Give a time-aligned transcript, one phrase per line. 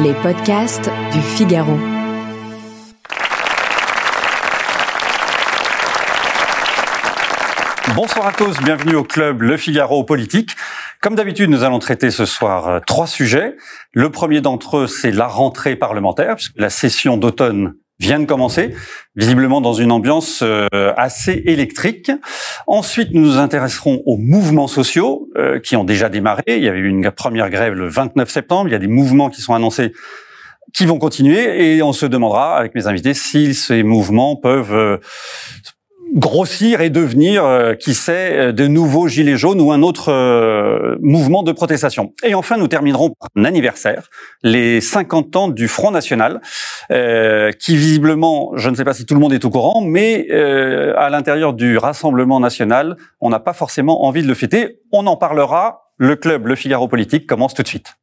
[0.00, 1.78] Les podcasts du Figaro.
[7.94, 10.56] Bonsoir à tous, bienvenue au club Le Figaro Politique.
[11.02, 13.54] Comme d'habitude, nous allons traiter ce soir euh, trois sujets.
[13.92, 18.74] Le premier d'entre eux, c'est la rentrée parlementaire, puisque la session d'automne vient de commencer,
[19.14, 20.66] visiblement dans une ambiance euh,
[20.96, 22.10] assez électrique.
[22.66, 26.42] Ensuite, nous nous intéresserons aux mouvements sociaux euh, qui ont déjà démarré.
[26.48, 28.68] Il y avait eu une première grève le 29 septembre.
[28.68, 29.92] Il y a des mouvements qui sont annoncés
[30.74, 35.00] qui vont continuer et on se demandera avec mes invités si ces mouvements peuvent
[36.12, 40.96] grossir et devenir, euh, qui sait, euh, de nouveaux gilets jaunes ou un autre euh,
[41.00, 42.12] mouvement de protestation.
[42.22, 44.10] Et enfin, nous terminerons par un anniversaire,
[44.42, 46.40] les 50 ans du Front National,
[47.58, 51.08] qui visiblement, je ne sais pas si tout le monde est au courant, mais à
[51.08, 54.80] l'intérieur du Rassemblement National, on n'a pas forcément envie de le fêter.
[54.92, 55.78] On en parlera.
[55.96, 57.94] Le club Le Figaro Politique commence tout de suite.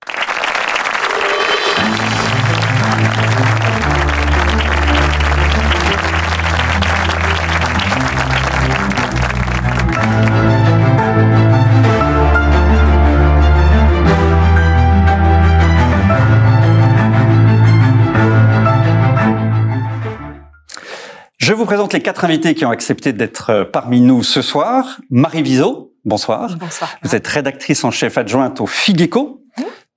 [21.50, 25.02] Je vous présente les quatre invités qui ont accepté d'être euh, parmi nous ce soir.
[25.09, 26.56] Marie Viseau, bonsoir.
[26.59, 26.95] Bonsoir.
[27.02, 29.41] Vous êtes rédactrice en chef adjointe au Figeco.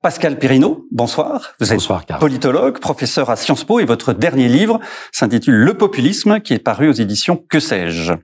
[0.00, 1.52] Pascal Pirino, bonsoir.
[1.60, 2.20] Vous êtes Bonsoir, Carl.
[2.20, 4.80] politologue, professeur à Sciences Po et votre dernier livre
[5.12, 8.14] s'intitule Le populisme qui est paru aux éditions Que sais-je.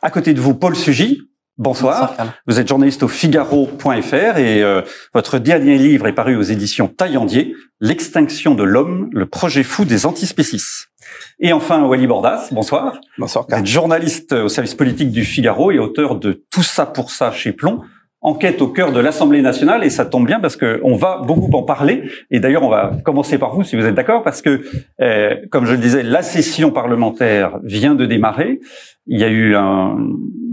[0.00, 1.28] À côté de vous, Paul Sugy.
[1.58, 1.98] Bonsoir.
[1.98, 2.30] Bonsoir, Carl.
[2.46, 4.80] Vous êtes journaliste au Figaro.fr et euh,
[5.12, 10.06] votre dernier livre est paru aux éditions Taillandier, L'extinction de l'homme, le projet fou des
[10.06, 10.91] antispécistes.
[11.40, 13.00] Et enfin, Wally Bordas, bonsoir.
[13.18, 17.10] Bonsoir, Vous êtes journaliste au service politique du Figaro et auteur de Tout ça pour
[17.10, 17.82] ça chez Plomb.
[18.24, 21.50] Enquête au cœur de l'Assemblée nationale et ça tombe bien parce que on va beaucoup
[21.56, 24.62] en parler et d'ailleurs on va commencer par vous si vous êtes d'accord parce que
[25.00, 28.60] euh, comme je le disais la session parlementaire vient de démarrer
[29.06, 29.96] il y a eu un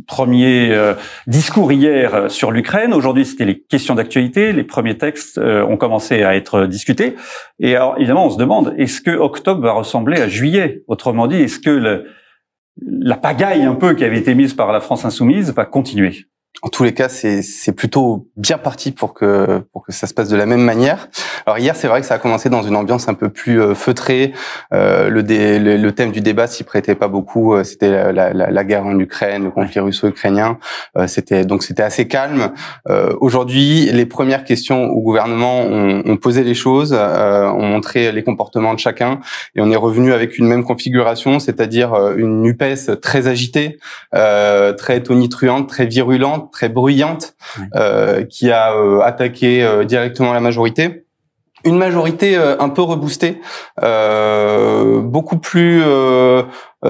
[0.08, 0.96] premier euh,
[1.28, 2.94] discours hier euh, sur l'Ukraine.
[2.94, 4.52] Aujourd'hui c'était les questions d'actualité.
[4.54, 7.16] Les premiers textes euh, ont commencé à être discutés.
[7.60, 10.84] Et alors évidemment on se demande est-ce que octobre va ressembler à juillet?
[10.88, 12.06] Autrement dit est-ce que le,
[12.82, 16.26] la pagaille un peu qui avait été mise par la France insoumise va continuer?
[16.62, 20.14] En tous les cas, c'est c'est plutôt bien parti pour que pour que ça se
[20.14, 21.08] passe de la même manière.
[21.46, 23.76] Alors hier, c'est vrai que ça a commencé dans une ambiance un peu plus euh,
[23.76, 24.34] feutrée.
[24.74, 27.54] Euh, le, dé- le le thème du débat s'y prêtait pas beaucoup.
[27.54, 30.58] Euh, C'était la, la- la- guerre en Ukraine, le conflit russo-ukrainien.
[30.98, 32.52] Euh, c'était donc c'était assez calme.
[32.90, 38.12] Euh, Aujourd'hui, les premières questions au gouvernement ont, ont posé les choses, euh, ont montré
[38.12, 39.22] les comportements de chacun,
[39.56, 43.78] et on est revenu avec une même configuration, c'est-à-dire une Upes très agitée,
[44.14, 47.66] euh, très tonitruante, très virulente, très bruyante, Oui.
[47.76, 51.06] euh, qui a euh, attaqué euh, directement la majorité.
[51.66, 53.42] Une majorité euh, un peu reboostée,
[53.84, 56.44] euh, beaucoup plus euh,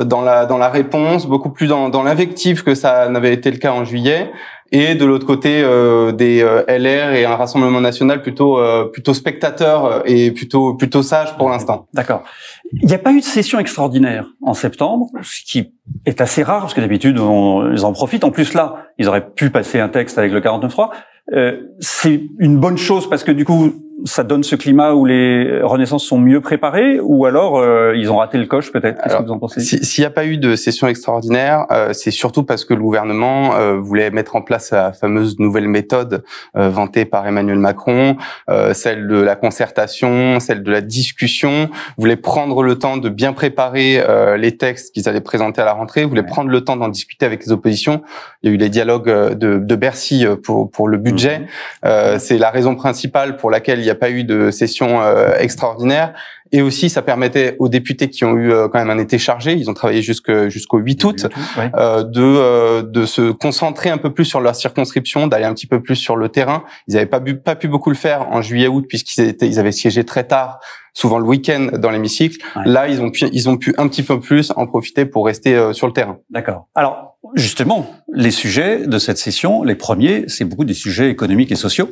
[0.05, 3.57] dans la dans la réponse, beaucoup plus dans, dans l'invective que ça n'avait été le
[3.57, 4.31] cas en juillet.
[4.71, 9.13] Et de l'autre côté, euh, des euh, LR et un Rassemblement national plutôt euh, plutôt
[9.13, 11.87] spectateurs et plutôt plutôt sages pour l'instant.
[11.93, 12.23] D'accord.
[12.71, 15.73] Il n'y a pas eu de session extraordinaire en septembre, ce qui
[16.05, 18.23] est assez rare parce que d'habitude ils en profitent.
[18.23, 20.89] En plus là, ils auraient pu passer un texte avec le 49.3.
[21.33, 23.73] Euh, c'est une bonne chose parce que du coup,
[24.05, 28.17] ça donne ce climat où les renaissances sont mieux préparées, ou alors euh, ils ont
[28.17, 28.95] raté le coche peut-être?
[28.97, 29.59] Qu'est-ce que Alors, vous en pensez?
[29.61, 32.81] Si- S'il n'y a pas eu de session extraordinaire, euh, c'est surtout parce que le
[32.81, 36.23] gouvernement euh, voulait mettre en place la fameuse nouvelle méthode
[36.55, 38.15] euh, vantée par Emmanuel Macron,
[38.49, 43.33] euh, celle de la concertation, celle de la discussion, voulait prendre le temps de bien
[43.33, 46.27] préparer euh, les textes qu'ils allaient présenter à la rentrée, voulait Ouais.
[46.27, 48.01] prendre le temps d'en discuter avec les oppositions.
[48.43, 51.41] Il y a eu les dialogues de, de Bercy pour, pour le budget.
[51.85, 55.33] Euh, c'est la raison principale pour laquelle il n'y a pas eu de session euh,
[55.39, 56.13] extraordinaire.
[56.51, 59.53] Et aussi, ça permettait aux députés qui ont eu euh, quand même un été chargé,
[59.53, 61.27] ils ont travaillé jusque- jusqu'au 8 août,
[61.57, 61.69] Ouais.
[61.75, 65.67] euh, de euh, de se concentrer un peu plus sur leur circonscription, d'aller un petit
[65.67, 66.63] peu plus sur le terrain.
[66.87, 69.71] Ils n'avaient pas, pu- pas pu beaucoup le faire en juillet-août puisqu'ils étaient, ils avaient
[69.71, 70.59] siégé très tard,
[70.93, 72.43] souvent le week-end dans l'hémicycle.
[72.55, 72.63] Ouais.
[72.65, 75.55] Là, ils ont pu, ils ont pu un petit peu plus en profiter pour rester
[75.55, 76.17] euh, sur le terrain.
[76.31, 76.67] D'accord.
[76.73, 81.55] Alors, justement, les sujets de cette session, les premiers, c'est beaucoup des sujets économiques et
[81.55, 81.91] sociaux.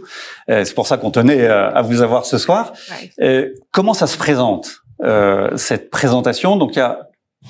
[0.50, 2.74] Euh, c'est pour ça qu'on tenait euh, à vous avoir ce soir.
[3.22, 6.56] Euh, comment ça se présente, euh, cette présentation?
[6.56, 7.00] Donc, il y a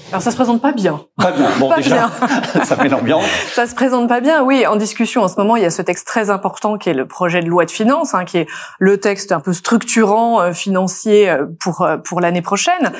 [0.09, 1.01] Alors ça se présente pas bien.
[1.17, 1.49] pas bien.
[1.59, 2.09] Bon, Pas déjà,
[2.63, 3.25] ça fait l'ambiance.
[3.53, 4.43] Ça se présente pas bien.
[4.43, 6.95] Oui, en discussion en ce moment, il y a ce texte très important qui est
[6.95, 8.47] le projet de loi de finances, hein, qui est
[8.79, 12.91] le texte un peu structurant euh, financier pour pour l'année prochaine.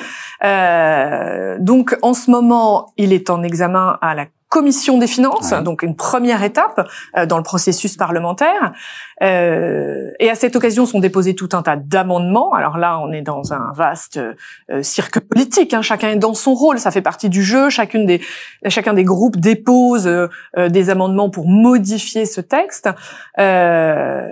[0.44, 5.62] Euh, donc en ce moment, il est en examen à la commission des finances, Ouais.
[5.62, 8.72] donc une première étape euh, dans le processus parlementaire.
[9.22, 12.52] Euh, et à cette occasion sont déposés tout un tas d'amendements.
[12.54, 14.18] Alors là, on est dans un vaste
[14.70, 15.74] euh, cirque politique.
[15.74, 15.82] hein.
[15.82, 17.68] Chacun est dans son rôle, ça fait partie du jeu.
[17.68, 18.20] Chacune des,
[18.68, 22.88] chacun des groupes dépose euh, euh, des amendements pour modifier ce texte.
[23.38, 24.28] Euh,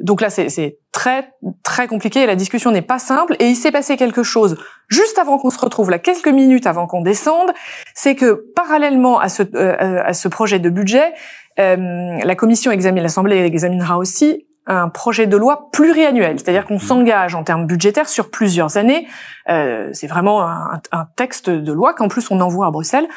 [0.00, 1.30] donc là, c'est très
[1.62, 2.26] très compliqué.
[2.26, 3.36] La discussion n'est pas simple.
[3.38, 4.58] Et il s'est passé quelque chose
[4.88, 7.52] juste avant qu'on se retrouve là, quelques minutes avant qu'on descende,
[7.94, 11.14] c'est que parallèlement à ce euh, à ce projet de budget,
[11.60, 17.34] euh, la commission examine, l'Assemblée examinera aussi un projet de loi pluriannuel, c'est-à-dire qu'on s'engage
[17.36, 19.06] en termes budgétaires sur plusieurs années.
[19.48, 23.08] Euh, c'est vraiment un, un texte de loi qu'en plus on envoie à Bruxelles.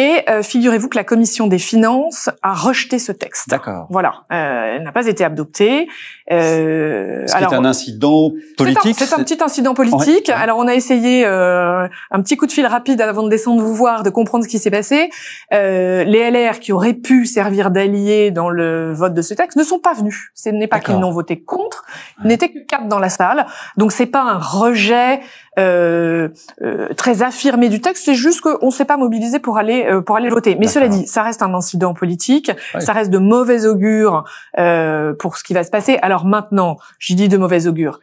[0.00, 3.50] Et euh, figurez-vous que la commission des finances a rejeté ce texte.
[3.50, 3.86] D'accord.
[3.90, 5.88] Voilà, euh, elle n'a pas été adoptée.
[6.32, 8.94] Euh, Ce qui est un incident politique.
[8.96, 10.28] c'est un, c'est un petit incident politique.
[10.28, 10.34] Ouais.
[10.34, 13.74] Alors on a essayé euh, un petit coup de fil rapide avant de descendre vous
[13.74, 15.10] voir, de comprendre ce qui s'est passé.
[15.52, 19.64] Euh, les LR qui auraient pu servir d'alliés dans le vote de ce texte ne
[19.64, 20.30] sont pas venus.
[20.34, 21.84] Ce n'est pas qu'ils n'ont voté contre,
[22.22, 23.44] il n'était que quatre dans la salle.
[23.76, 25.20] Donc c'est pas un rejet
[25.58, 26.28] euh,
[26.62, 30.16] euh, très affirmé du texte, c'est juste qu'on s'est pas mobilisé pour aller euh, pour
[30.16, 30.56] aller voter.
[30.56, 34.24] Mais cela dit, ça reste un incident politique, ça reste de mauvais augure
[34.58, 35.98] euh, pour ce qui va se passer.
[36.02, 38.00] Alors maintenant, j'y dis de mauvais augure.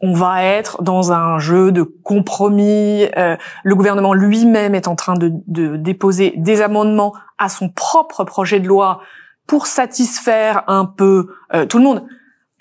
[0.00, 3.06] On va être dans un jeu de compromis.
[3.16, 8.24] Euh, le gouvernement lui-même est en train de, de déposer des amendements à son propre
[8.24, 9.00] projet de loi
[9.46, 12.04] pour satisfaire un peu euh, tout le monde.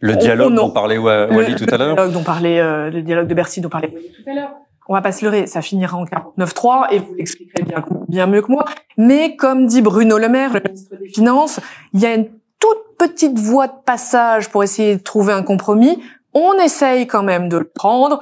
[0.02, 1.96] Le dialogue on- dont parlait Wa- Le- Wally tout à Le l'heure.
[1.96, 4.52] dialogue dont parlait, euh, le dialogue de Bercy dont parlait Wally tout à l'heure.
[4.88, 8.42] On va pas se leurrer, ça finira en 49.3 et vous l'expliquerez bien, bien mieux
[8.44, 8.66] que moi.
[8.98, 11.60] Mais comme dit Bruno Le Maire, le ministre des Finances,
[11.94, 12.26] il y a une
[12.60, 16.00] toute petite voie de passage pour essayer de trouver un compromis.
[16.36, 18.22] On essaye quand même de le prendre.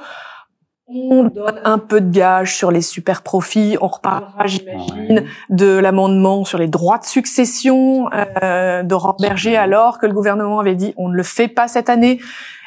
[0.94, 3.76] On donne un peu de gage sur les super profits.
[3.80, 5.24] On reparlera, j'imagine, Ouais.
[5.50, 8.08] de l'amendement sur les droits de succession
[8.42, 11.88] euh, d'Aurore Berger, alors que le gouvernement avait dit on ne le fait pas cette
[11.90, 12.20] année.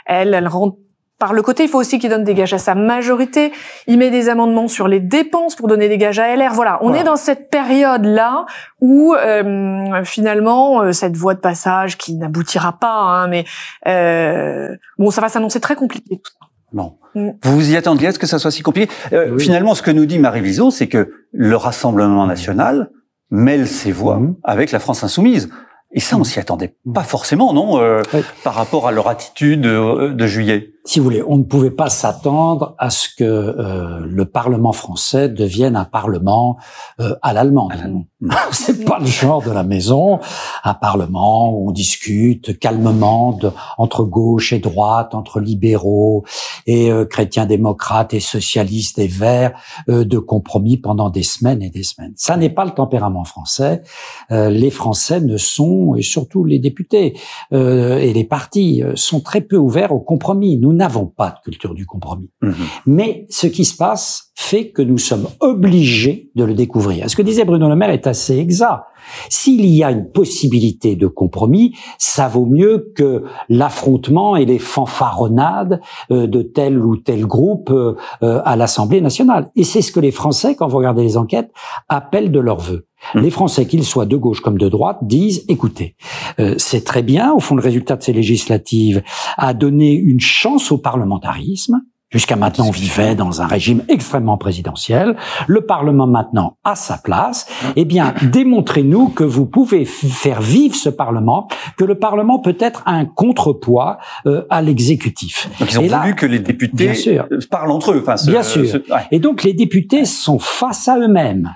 [0.06, 0.78] Elle, elle rentre
[1.20, 1.64] par le côté.
[1.64, 3.52] Il faut aussi qu'il donne des gages à sa majorité.
[3.88, 6.54] Il met des amendements sur les dépenses pour donner des gages à LR.
[6.54, 7.02] Voilà, on Voilà.
[7.02, 8.46] est dans cette période-là
[8.82, 13.46] où euh, finalement euh, cette voie de passage qui n'aboutira pas, hein, mais
[13.88, 16.18] euh, bon, ça va s'annoncer très compliqué.
[16.24, 16.47] Tout ça.
[16.74, 16.98] Bon.
[17.16, 17.30] Mm.
[17.44, 18.92] Vous vous y attendiez à ce que ça soit si compliqué?
[19.14, 19.42] Euh, Oui.
[19.44, 22.92] Finalement, ce que nous dit Marie Viseau, c'est que le Rassemblement national
[23.32, 24.36] mêle ses voix Mhm.
[24.44, 25.50] avec la France insoumise.
[25.92, 28.20] Et ça, on s'y attendait pas forcément, non, euh, Oui.
[28.44, 30.72] par rapport à leur attitude euh, de juillet?
[30.88, 35.28] Si vous voulez, on ne pouvait pas s'attendre à ce que euh, le Parlement français
[35.28, 36.56] devienne un Parlement
[37.02, 37.74] euh, à l'allemande.
[38.52, 40.20] C'est pas le genre de la maison,
[40.64, 46.24] un Parlement où on discute calmement de- entre gauche et droite, entre libéraux
[46.68, 51.70] et euh, chrétiens démocrates et socialistes et verts, euh, de compromis pendant des semaines et
[51.70, 52.14] des semaines.
[52.16, 53.84] Ça n'est pas le tempérament français.
[54.32, 57.18] Euh, les Français ne sont, et surtout les députés
[57.52, 60.56] euh, et les partis, sont très peu ouverts au compromis.
[60.58, 62.30] Nous n'avons pas de culture du compromis.
[62.42, 62.54] Mhm.
[62.86, 67.10] Mais ce qui se passe fait que nous sommes obligés de le découvrir.
[67.10, 68.84] Ce que disait Bruno Le Maire est assez exact.
[69.30, 75.82] S'il y a une possibilité de compromis, ça vaut mieux que l'affrontement et les fanfaronnades
[76.12, 79.50] euh, de tel ou tel groupe euh, euh, à l'Assemblée nationale.
[79.56, 81.52] Et c'est ce que les Français, quand vous regardez les enquêtes,
[81.90, 82.87] appellent de leur vœu.
[83.14, 83.20] Mmh.
[83.22, 85.96] Les Français, qu'ils soient de gauche comme de droite, disent écoutez,
[86.40, 87.32] euh, c'est très bien.
[87.34, 89.04] Au fond, le résultat de ces législatives
[89.38, 91.82] a donné une chance au parlementarisme.
[92.10, 95.18] Jusqu'à maintenant, on vivait dans un régime extrêmement présidentiel.
[95.46, 97.48] Le Parlement maintenant a sa place.
[97.76, 102.82] Eh bien, démontrez-nous que vous pouvez faire vivre ce Parlement, que le Parlement peut être
[102.86, 105.50] un contrepoids euh, à l'exécutif.
[105.60, 107.28] Donc ils ont Et là- voulu que les députés Bien sûr.
[107.52, 108.00] parlent entre eux.
[108.02, 108.64] Enfin, Bien sûr.
[108.64, 109.02] ouais.
[109.12, 111.52] Et donc les députés sont face à eux-mêmes.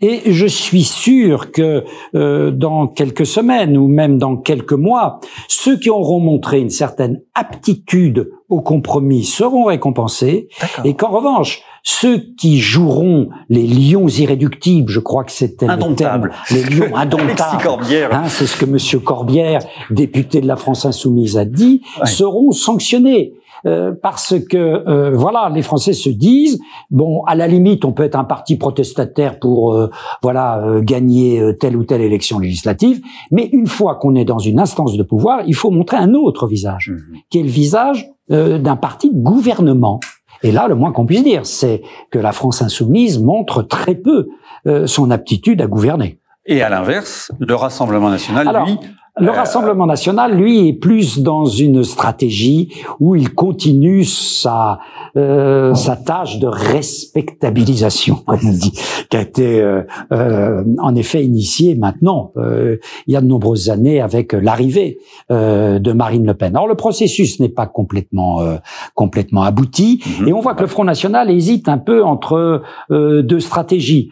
[0.00, 1.84] Et je suis sûr que
[2.14, 7.20] euh, dans quelques semaines ou même dans quelques mois, ceux qui auront montré une certaine
[7.34, 10.48] aptitude au compromis seront récompensés,
[10.84, 15.82] et qu'en revanche, ceux qui joueront les lions irréductibles, je crois que c'était le terme,
[15.82, 16.32] Indomptables.
[16.50, 18.14] les lions indomptables, Corbière.
[18.14, 19.60] Hein, c'est ce que Monsieur Corbière,
[19.90, 22.06] député de la France insoumise, a dit, Ouais.
[22.06, 23.32] seront sanctionnés.
[23.64, 26.58] Euh, parce que euh, voilà, les Français se disent
[26.90, 29.88] bon, à la limite, on peut être un parti protestataire pour euh,
[30.22, 33.00] voilà euh, gagner euh, telle ou telle élection législative,
[33.30, 36.46] mais une fois qu'on est dans une instance de pouvoir, il faut montrer un autre
[36.46, 37.18] visage, Mhm.
[37.30, 40.00] qui est le visage euh, d'un parti de gouvernement.
[40.42, 44.26] Et là, le moins qu'on puisse dire, c'est que la France insoumise montre très peu
[44.66, 46.18] euh, son aptitude à gouverner.
[46.46, 48.76] Et à l'inverse, le Rassemblement national, Alors, lui,
[49.20, 54.78] Le Rassemblement national, lui, est plus dans une stratégie où il continue sa
[55.14, 58.72] euh, sa tâche de respectabilisation, comme on dit,
[59.10, 62.78] qui a été euh, euh, en effet initiée maintenant, il
[63.12, 66.56] y a de nombreuses années, avec l'arrivée de Marine Le Pen.
[66.56, 68.40] Alors le processus n'est pas complètement
[68.94, 70.28] complètement abouti, mhm.
[70.28, 74.10] et on voit que le Front National hésite un peu entre deux stratégies.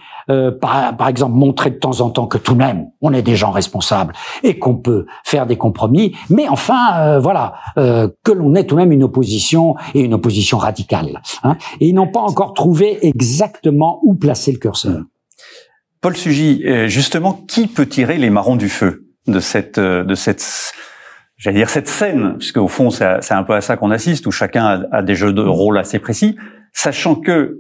[0.61, 3.35] Par, par exemple, montrer de temps en temps que tout de même, on est des
[3.35, 4.15] gens responsables
[4.45, 4.90] et qu'on peut
[5.25, 10.01] faire des compromis, mais enfin, voilà, que l'on ait tout de même une opposition et
[10.01, 10.81] une opposition radicale
[11.43, 15.03] Hein, et ils n'ont pas encore trouvé exactement où placer le curseur.
[16.01, 20.15] Paul Sugy, euh, justement, qui peut tirer les marrons du feu de cette, euh, de
[20.15, 20.73] cette,
[21.37, 24.31] j'allais dire cette scène, puisque au fond c'est un peu à ça qu'on assiste, où
[24.31, 26.37] chacun a, des jeux de rôle assez précis,
[26.73, 27.59] sachant que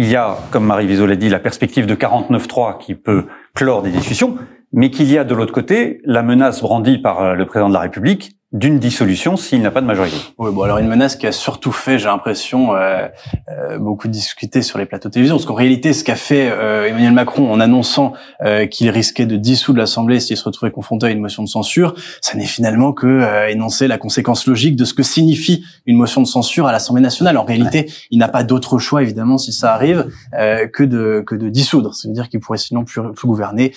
[0.00, 3.82] il y a, comme Marie Viso l'a dit, la perspective de 49-3 qui peut clore
[3.82, 4.38] des discussions,
[4.72, 7.74] mais qu'il y a de l'autre côté la menace brandie par euh, le président de
[7.74, 10.16] la République d'une dissolution s'il n'a pas de majorité.
[10.38, 13.06] Oui, bon alors une menace qui a surtout fait, j'ai l'impression, euh,
[13.50, 16.88] euh, beaucoup discuter sur les plateaux de télévision, parce qu'en réalité, ce qu'a fait euh,
[16.88, 21.10] Emmanuel Macron en annonçant euh, qu'il risquait de dissoudre l'Assemblée s'il se retrouvait confronté à
[21.10, 24.94] une motion de censure, ça n'est finalement que euh, énoncer la conséquence logique de ce
[24.94, 27.36] que signifie une motion de censure à l'Assemblée nationale.
[27.36, 31.48] En réalité, il n'a pas d'autre choix, évidemment, si ça arrive, que de que de
[31.48, 31.94] dissoudre.
[31.94, 33.74] Ça veut dire qu'il pourrait sinon plus, plus gouverner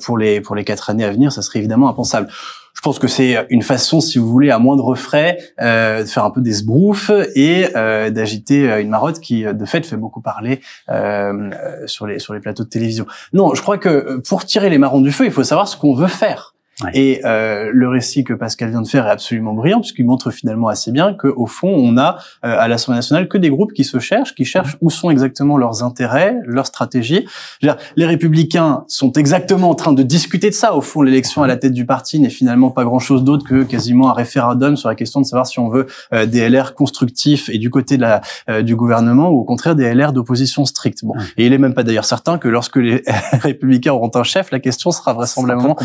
[0.00, 1.32] pour les pour les quatre années à venir.
[1.32, 2.28] Ça serait évidemment impensable.
[2.74, 6.24] Je pense que c'est une façon, si vous voulez, à moindre frais, euh, de faire
[6.24, 10.22] un peu des sbroufs et euh, d'agiter euh, une marotte qui, de fait, fait beaucoup
[10.22, 11.50] parler euh,
[11.86, 13.06] sur les sur les plateaux de télévision.
[13.32, 15.94] Non, je crois que pour tirer les marrons du feu, il faut savoir ce qu'on
[15.94, 16.54] veut faire.
[16.94, 20.68] Et euh, le récit que Pascal vient de faire est absolument brillant puisqu'il montre finalement
[20.68, 23.98] assez bien qu'au fond, on a euh, à l'Assemblée nationale que des groupes qui se
[23.98, 27.26] cherchent, qui cherchent où sont exactement leurs intérêts, leurs stratégies.
[27.62, 30.74] Dire, les républicains sont exactement en train de discuter de ça.
[30.74, 34.10] Au fond, l'élection à la tête du parti n'est finalement pas grand-chose d'autre que quasiment
[34.10, 37.58] un référendum sur la question de savoir si on veut euh, des LR constructifs et
[37.58, 41.04] du côté de la, euh, du gouvernement ou au contraire des LR d'opposition stricte.
[41.04, 44.50] Bon, et il est même pas d'ailleurs certain que lorsque les républicains auront un chef,
[44.50, 45.76] la question sera vraisemblablement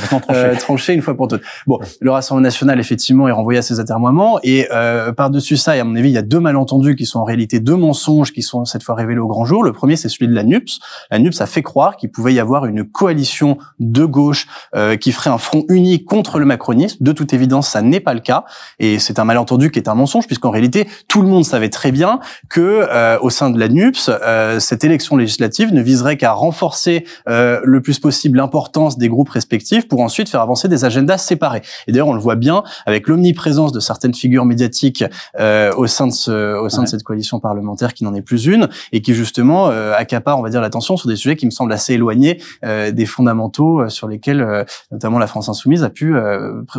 [0.59, 1.41] tranchée une fois pour toutes.
[1.67, 5.79] Bon, le Rassemblement national effectivement est renvoyé à ses atermoiements et euh, par-dessus ça, et
[5.79, 8.41] à mon avis, il y a deux malentendus qui sont en réalité deux mensonges qui
[8.41, 9.63] sont cette fois révélés au grand jour.
[9.63, 10.79] Le premier, c'est celui de la NUPS.
[11.11, 15.11] La NUPS a fait croire qu'il pouvait y avoir une coalition de gauche euh, qui
[15.11, 16.97] ferait un front uni contre le macronisme.
[17.01, 18.45] De toute évidence, ça n'est pas le cas
[18.79, 21.91] et c'est un malentendu qui est un mensonge puisqu'en réalité, tout le monde savait très
[21.91, 26.31] bien que euh, au sein de la NUPS, euh, cette élection législative ne viserait qu'à
[26.31, 31.17] renforcer euh, le plus possible l'importance des groupes respectifs pour ensuite faire avancer des agendas
[31.17, 31.61] séparés.
[31.87, 35.03] Et d'ailleurs, on le voit bien avec l'omniprésence de certaines figures médiatiques
[35.39, 38.45] euh, au sein de ce, au sein de cette coalition parlementaire qui n'en est plus
[38.45, 41.51] une et qui justement euh, accapare, on va dire, l'attention sur des sujets qui me
[41.51, 45.89] semblent assez éloignés euh, des fondamentaux euh, sur lesquels euh, notamment la France insoumise a
[45.89, 46.13] pu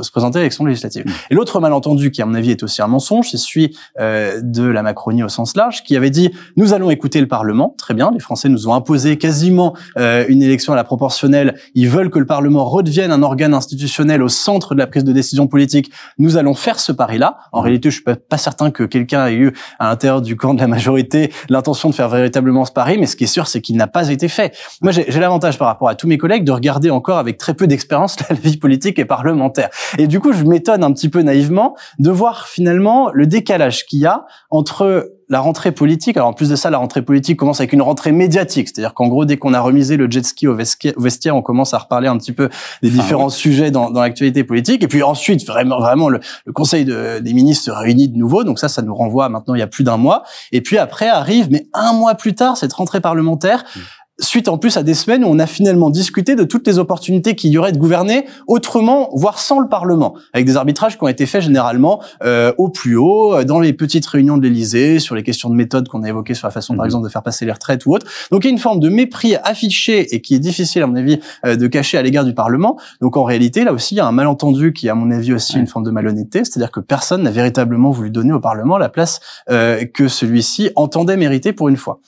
[0.03, 1.07] se présenter à l'élection législative.
[1.07, 1.13] Mmh.
[1.31, 4.83] Et l'autre malentendu qui, à mon avis, est aussi un mensonge, c'est celui de la
[4.83, 7.75] Macronie au sens large, qui avait dit nous allons écouter le Parlement.
[7.79, 11.59] Très bien, les Français nous ont imposé quasiment une élection à la proportionnelle.
[11.75, 13.76] Ils veulent que le Parlement redevienne un organe institutionnel
[14.23, 17.39] au centre de la prise de décision politique, nous allons faire ce pari-là.
[17.53, 20.55] En réalité, je suis pas, pas certain que quelqu'un ait eu à l'intérieur du camp
[20.55, 23.61] de la majorité l'intention de faire véritablement ce pari, mais ce qui est sûr, c'est
[23.61, 24.57] qu'il n'a pas été fait.
[24.83, 27.67] Moi, j'ai l'avantage par rapport à tous mes collègues de regarder encore avec très peu
[27.67, 29.71] d'expérience la vie politique et parlementaire.
[29.99, 34.01] Et du coup, je m'étonne un petit peu naïvement de voir finalement le décalage qu'il
[34.01, 37.61] y a entre la rentrée politique, alors en plus de ça, la rentrée politique commence
[37.61, 40.55] avec une rentrée médiatique, c'est-à-dire qu'en gros, dès qu'on a remisé le jet ski au
[40.55, 42.49] vestiaire, on commence à reparler un petit peu
[42.83, 46.21] des différents sujets dans, dans l'actualité politique, et puis ensuite, vraiment, vraiment, le,
[46.55, 49.63] Conseil des ministres se réunit de nouveau, donc ça, ça nous renvoie maintenant il y
[49.63, 53.01] a plus d'un mois, et puis après arrive, mais un mois plus tard, cette rentrée
[53.01, 53.81] parlementaire, mmh
[54.19, 57.35] suite en plus à des semaines où on a finalement discuté de toutes les opportunités
[57.35, 61.09] qu'il y aurait de gouverner autrement, voire sans le Parlement, avec des arbitrages qui ont
[61.09, 65.15] été faits généralement euh, au plus haut, euh, dans les petites réunions de l'Élysée, sur
[65.15, 66.89] les questions de méthode qu'on a évoquées sur la façon, par mhm.
[66.89, 68.07] exemple, de faire passer les retraites ou autre.
[68.31, 70.97] Donc il y a une forme de mépris affiché et qui est difficile, à mon
[70.97, 72.79] avis, euh, de cacher à l'égard du Parlement.
[73.01, 75.59] Donc en réalité, là aussi, il y a un malentendu qui, à mon avis, aussi
[75.59, 79.21] une forme de malhonnêteté, c'est-à-dire que personne n'a véritablement voulu donner au Parlement la place
[79.51, 82.01] euh, que celui-ci entendait mériter pour une fois.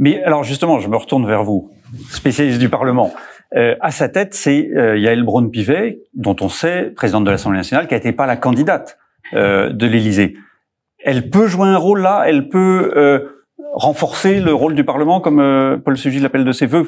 [0.00, 1.70] Mais alors justement, je me retourne vers vous,
[2.08, 3.12] spécialiste du Parlement.
[3.54, 7.86] Euh, à sa tête, c'est euh, Yael Braun-Pivet, dont on sait, présidente de l'Assemblée nationale,
[7.86, 8.96] qui n'était pas la candidate
[9.34, 10.38] euh, de l'Élysée.
[11.04, 15.38] Elle peut jouer un rôle là, elle peut euh, renforcer le rôle du Parlement, comme
[15.38, 16.86] euh, Paul Sugy l'appelle de ses voeux.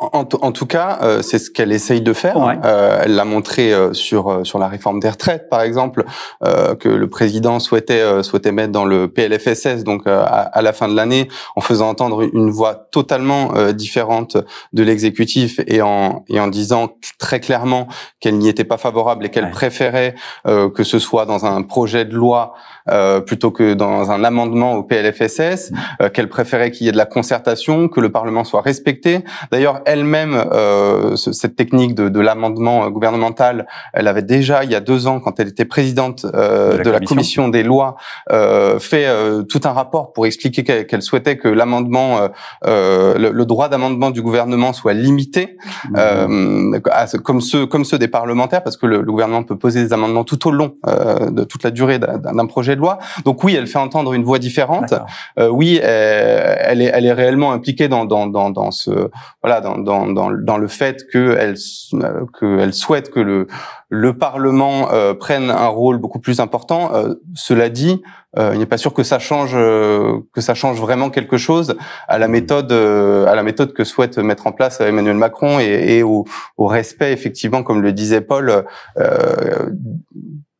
[0.00, 2.36] En, en, tout cas, euh, c'est ce qu'elle essaye de faire.
[2.38, 2.58] Ouais.
[2.64, 6.04] Euh, elle l'a montré euh, sur euh, sur la réforme des retraites, par exemple,
[6.42, 10.62] euh, que le président souhaitait euh, souhaitait mettre dans le PLFSS, donc euh, à, à,
[10.62, 14.36] la fin de l'année, en faisant entendre une voix totalement euh, différente
[14.72, 16.88] de l'exécutif et en et en disant
[17.20, 17.86] très clairement
[18.18, 19.50] qu'elle n'y était pas favorable et qu'elle Ouais.
[19.50, 20.16] préférait
[20.48, 22.54] euh, que ce soit dans un projet de loi
[22.90, 25.72] euh, plutôt que dans un amendement au PLFSS,
[26.02, 29.24] euh, qu'elle préférait qu'il y ait de la concertation, que le Parlement soit respecté.
[29.50, 34.74] D'ailleurs, elle-même, euh, ce- cette technique de, de l'amendement gouvernemental, elle avait déjà, il y
[34.74, 37.06] a deux ans, quand elle était présidente euh, De la de, la commission.
[37.14, 37.96] commission des lois,
[38.32, 42.28] euh, fait euh, tout un rapport pour expliquer qu'elle souhaitait que l'amendement,
[42.64, 45.56] le, le droit d'amendement du gouvernement soit limité,
[45.96, 49.56] euh, à ce- comme ceux comme ceux des parlementaires, parce que le, le gouvernement peut
[49.56, 52.80] poser des amendements tout au long euh, de toute la durée d'un d'un projet de
[52.80, 52.98] loi.
[53.24, 54.94] Donc oui, elle fait entendre une voix différente.
[55.38, 59.10] Euh, oui, euh, elle est, elle est réellement impliquée dans, dans, dans, dans ce,
[59.42, 61.56] voilà, dans, dans, dans, dans le fait qu'elle,
[61.94, 63.46] euh, qu'elle souhaite que le,
[63.88, 66.90] le Parlement euh, prenne un rôle beaucoup plus important.
[66.94, 68.02] Euh, cela dit,
[68.36, 71.76] euh, il n'est pas sûr que ça change, euh, que ça change vraiment quelque chose
[72.08, 75.98] à la méthode, euh, à la méthode que souhaite mettre en place Emmanuel Macron et,
[75.98, 76.24] et au,
[76.56, 78.64] au respect, effectivement, comme le disait Paul,
[78.98, 79.70] euh,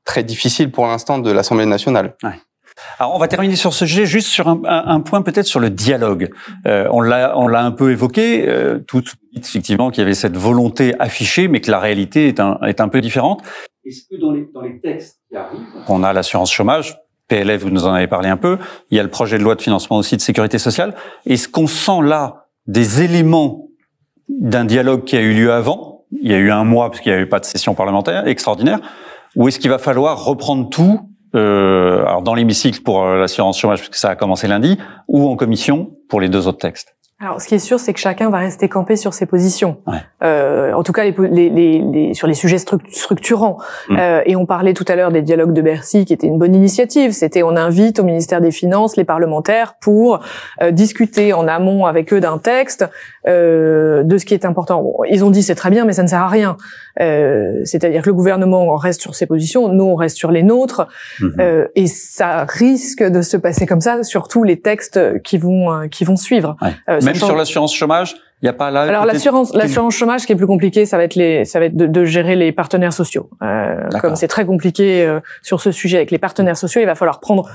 [0.05, 2.15] très difficile pour l'instant de l'Assemblée nationale.
[2.99, 5.71] Alors, on va terminer sur ce sujet, juste sur un, un- point peut-être sur le
[5.71, 6.31] dialogue.
[6.67, 8.49] Euh, on l'a, on l'a un peu évoqué.
[8.49, 9.03] Euh, tout
[9.37, 12.89] effectivement qu'il y avait cette volonté affichée, mais que la réalité est un, est un
[12.89, 13.43] peu différente.
[13.87, 17.71] Est-ce que dans les, dans les textes qui arrivent, on a l'assurance chômage, PLF, vous
[17.71, 18.59] nous en avez parlé un peu.
[18.91, 20.95] Il y a le projet de loi de financement aussi de sécurité sociale.
[21.27, 23.69] Est-ce qu'on sent là des éléments
[24.29, 27.13] d'un dialogue qui a eu lieu avant Il y a eu un mois parce qu'il
[27.13, 28.81] n'y avait pas de session parlementaire extraordinaire.
[29.37, 31.01] Ou est-ce qu'il va falloir reprendre tout
[31.35, 35.29] euh, alors dans l'hémicycle pour euh, l'assurance chômage parce que ça a commencé lundi, ou
[35.29, 36.95] en commission pour les deux autres textes?
[37.21, 39.79] Alors, ce qui est sûr, c'est que chacun va rester campé sur ses positions.
[39.87, 39.99] Ouais.
[40.25, 43.57] Euh, en tout cas, les, les, les, les- sur les sujets struc- structurants.
[43.89, 43.97] Mm.
[43.99, 46.55] Euh, et on parlait tout à l'heure des dialogues de Bercy, qui était une bonne
[46.55, 47.13] initiative.
[47.13, 50.21] C'était on invite au ministère des Finances les parlementaires pour
[50.61, 52.85] euh, discuter en amont avec eux d'un texte
[53.27, 54.83] euh, de ce qui est important.
[54.83, 56.57] Bon, ils ont dit c'est très bien, mais ça ne sert à rien.
[57.01, 60.87] Euh, C'est-à-dire que le gouvernement reste sur ses positions, nous on reste sur les nôtres.
[61.21, 61.35] Mhm.
[61.41, 65.73] Euh, et ça risque de se passer comme ça sur tous les textes qui vont
[65.73, 66.57] euh, qui vont suivre.
[66.63, 66.69] Ouais.
[66.89, 68.83] Euh, Même sur l'assurance chômage, il n'y a pas là.
[68.83, 71.77] alors l'assurance, l'assurance chômage, qui est plus compliqué, ça va être les, ça va être
[71.77, 73.31] de, de gérer les partenaires sociaux.
[73.43, 76.95] Euh, comme c'est très compliqué euh, sur ce sujet avec les partenaires sociaux, il va
[76.95, 77.49] falloir prendre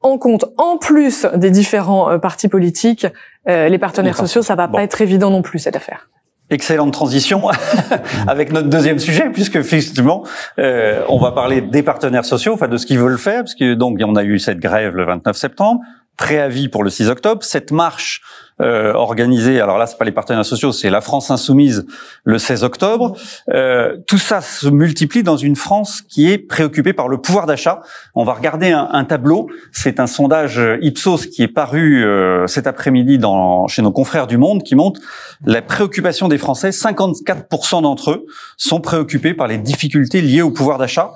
[0.00, 3.06] en compte, en plus des différents euh, partis politiques,
[3.48, 4.42] euh, les partenaires sociaux.
[4.42, 4.78] Ça va Bon.
[4.78, 6.08] pas être évident non plus cette affaire.
[6.50, 7.42] Excellente transition
[8.28, 10.24] avec notre deuxième sujet, puisque effectivement,
[10.58, 13.72] euh, on va parler des partenaires sociaux, enfin de ce qu'ils veulent faire, parce que
[13.74, 15.80] donc on a eu cette grève le 29 septembre,
[16.18, 18.20] préavis pour le 6 octobre, cette marche
[18.62, 21.86] euh, organisée, alors là c'est pas les partenaires sociaux, c'est la France insoumise
[22.24, 23.16] le 16 octobre.
[23.50, 27.80] Euh, tout ça se multiplie dans une France qui est préoccupée par le pouvoir d'achat.
[28.14, 29.48] On va regarder un, tableau.
[29.72, 34.38] C'est un sondage Ipsos qui est paru euh, cet après-midi dans chez nos confrères du
[34.38, 35.00] Monde, qui montre
[35.44, 36.70] la préoccupation des Français.
[36.70, 41.12] 54% d'entre eux sont préoccupés par les difficultés liées au pouvoir d'achat.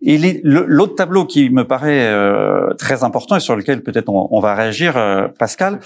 [0.00, 4.38] Et l'autre tableau qui me paraît euh, très important et sur lequel peut-être on, on
[4.38, 5.80] va réagir, euh, Pascal,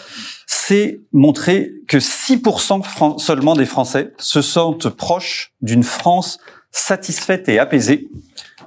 [0.73, 6.39] c'est montrer que 6% fran- seulement des Français se sentent proches d'une France
[6.71, 8.09] satisfaite et apaisée,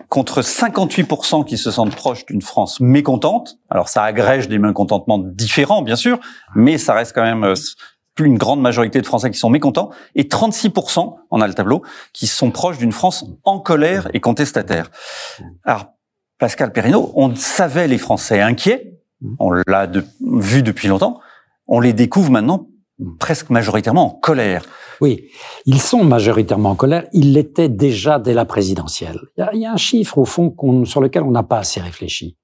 [0.08, 3.58] contre 58% qui se sentent proches d'une France mécontente.
[3.72, 6.20] Alors ça agrège des mécontentements différents, bien sûr,
[6.54, 7.56] mais ça reste quand même euh,
[8.14, 11.82] plus une grande majorité de Français qui sont mécontents, et 36%, on a le tableau,
[12.14, 14.92] qui sont proches d'une France en colère et contestataire.
[15.64, 15.88] Alors,
[16.38, 19.00] Pascal Perrineau, on savait les Français inquiets,
[19.40, 19.90] on l'a
[20.22, 21.20] vu depuis longtemps,
[21.68, 22.68] on les découvre maintenant
[23.20, 24.64] presque majoritairement en colère.
[25.02, 25.26] Oui,
[25.66, 27.06] ils sont majoritairement en colère.
[27.12, 29.20] Ils l'étaient déjà dès la présidentielle.
[29.38, 32.38] Il y a, un chiffre au fond sur lequel on n'a pas assez réfléchi.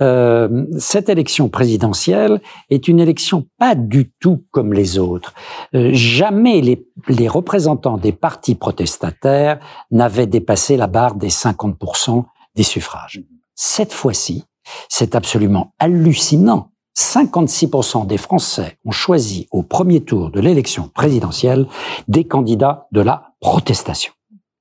[0.00, 5.34] Euh, cette élection présidentielle est une élection pas du tout comme les autres.
[5.74, 9.58] Euh, jamais les, les représentants des partis protestataires
[9.90, 13.22] n'avaient dépassé la barre des 50% des suffrages.
[13.56, 14.44] Cette fois-ci,
[14.88, 16.70] c'est absolument hallucinant.
[16.98, 21.68] 56% des Français ont choisi au premier tour de l'élection présidentielle
[22.08, 24.12] des candidats de la protestation.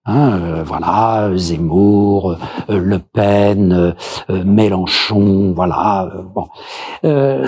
[0.06, 2.38] Hein, euh, voilà, Zemmour,
[2.70, 3.92] euh, Le Pen, euh,
[4.30, 6.10] euh, Mélenchon, voilà.
[6.34, 6.48] bon,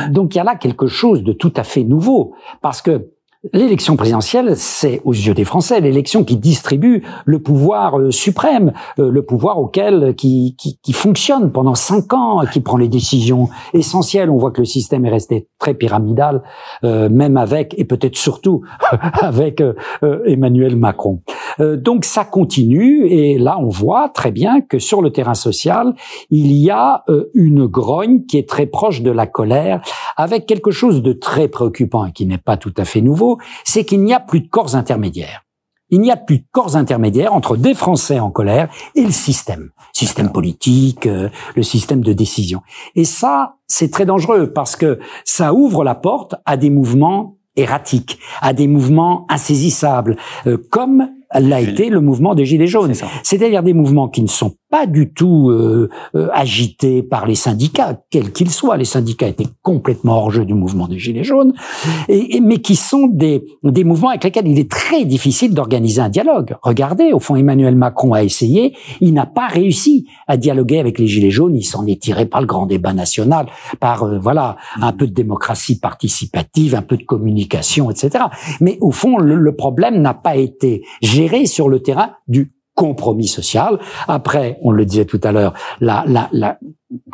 [0.09, 3.11] donc il y a là quelque chose de tout à fait nouveau, parce que
[3.53, 9.09] L'élection présidentielle, c'est aux yeux des Français l'élection qui distribue le pouvoir euh, suprême, euh,
[9.09, 14.29] le pouvoir auquel qui, qui, qui, fonctionne pendant cinq ans, qui prend les décisions essentielles.
[14.29, 16.43] On voit que le système est resté très pyramidal,
[16.83, 18.63] euh, même avec et peut-être surtout
[19.21, 19.63] avec
[20.25, 21.21] Emmanuel Macron.
[21.59, 25.93] donc ça continue et là on voit très bien que sur le terrain social
[26.29, 29.81] il y a une grogne qui est très proche de la colère,
[30.17, 33.28] avec quelque chose de très préoccupant et qui n'est pas tout à fait nouveau
[33.63, 35.43] c'est qu'il n'y a plus de corps intermédiaires.
[35.91, 39.71] Il n'y a plus de corps intermédiaires entre des Français en colère et le système,
[39.91, 42.61] système politique, euh, le système de décision.
[42.95, 48.19] Et ça, c'est très dangereux parce que ça ouvre la porte à des mouvements erratiques,
[48.41, 52.93] à des mouvements insaisissables, euh, comme l'a été le mouvement des Gilets jaunes.
[53.23, 57.99] C'est-à-dire des mouvements qui ne sont pas du tout euh, euh, agités par les syndicats,
[58.11, 58.77] quels qu'ils soient.
[58.77, 61.53] Les syndicats étaient complètement hors jeu du mouvement des Gilets jaunes,
[62.07, 66.09] et, mais qui sont des, des mouvements avec lesquels il est très difficile d'organiser un
[66.09, 66.55] dialogue.
[66.61, 71.07] Regardez, au fond, Emmanuel Macron a essayé, il n'a pas réussi à dialoguer avec les
[71.07, 73.47] Gilets jaunes, il s'en est tiré par le grand débat national,
[73.79, 78.25] par euh, voilà un peu de démocratie participative, un peu de communication, etc.
[78.61, 83.27] Mais au fond, le, le problème n'a pas été géré sur le terrain du compromis
[83.27, 83.79] social.
[84.07, 86.59] Après, on le disait tout à l'heure, la, la, la,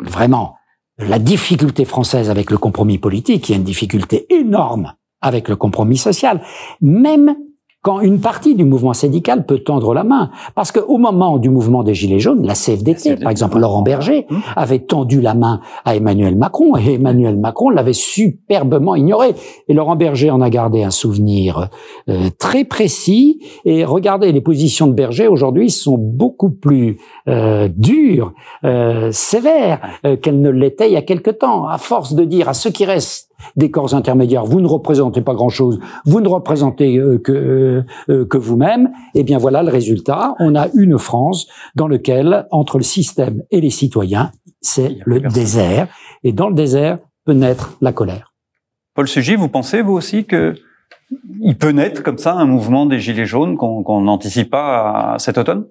[0.00, 0.54] vraiment,
[0.98, 5.56] la difficulté française avec le compromis politique, il y a une difficulté énorme avec le
[5.56, 6.40] compromis social.
[6.80, 7.34] Même
[7.86, 10.30] quand une partie du mouvement syndical peut tendre la main.
[10.56, 14.38] Parce qu'au moment du mouvement des Gilets jaunes, la CFDT, par exemple, Laurent Berger, mmh.
[14.56, 19.36] avait tendu la main à Emmanuel Macron, et Emmanuel Macron l'avait superbement ignoré.
[19.68, 21.68] Et Laurent Berger en a gardé un souvenir
[22.08, 23.38] euh, très précis.
[23.64, 28.32] Et regardez, les positions de Berger aujourd'hui sont beaucoup plus euh, dures,
[28.64, 31.68] euh, sévères, euh, qu'elles ne l'étaient il y a quelque temps.
[31.68, 35.34] À force de dire à ceux qui restent des corps intermédiaires, vous ne représentez pas
[35.34, 39.70] grand-chose, vous ne représentez euh, que, euh, euh, que vous-même, et eh bien voilà le
[39.70, 40.34] résultat.
[40.38, 45.88] On a une France dans laquelle, entre le système et les citoyens, c'est le désert.
[46.24, 48.32] Et dans le désert peut naître la colère.
[48.94, 50.54] Paul Sugy, vous pensez, vous aussi, que
[51.40, 55.38] il peut naître comme ça un mouvement des Gilets jaunes qu'on n'anticipe pas à cet
[55.38, 55.66] automne?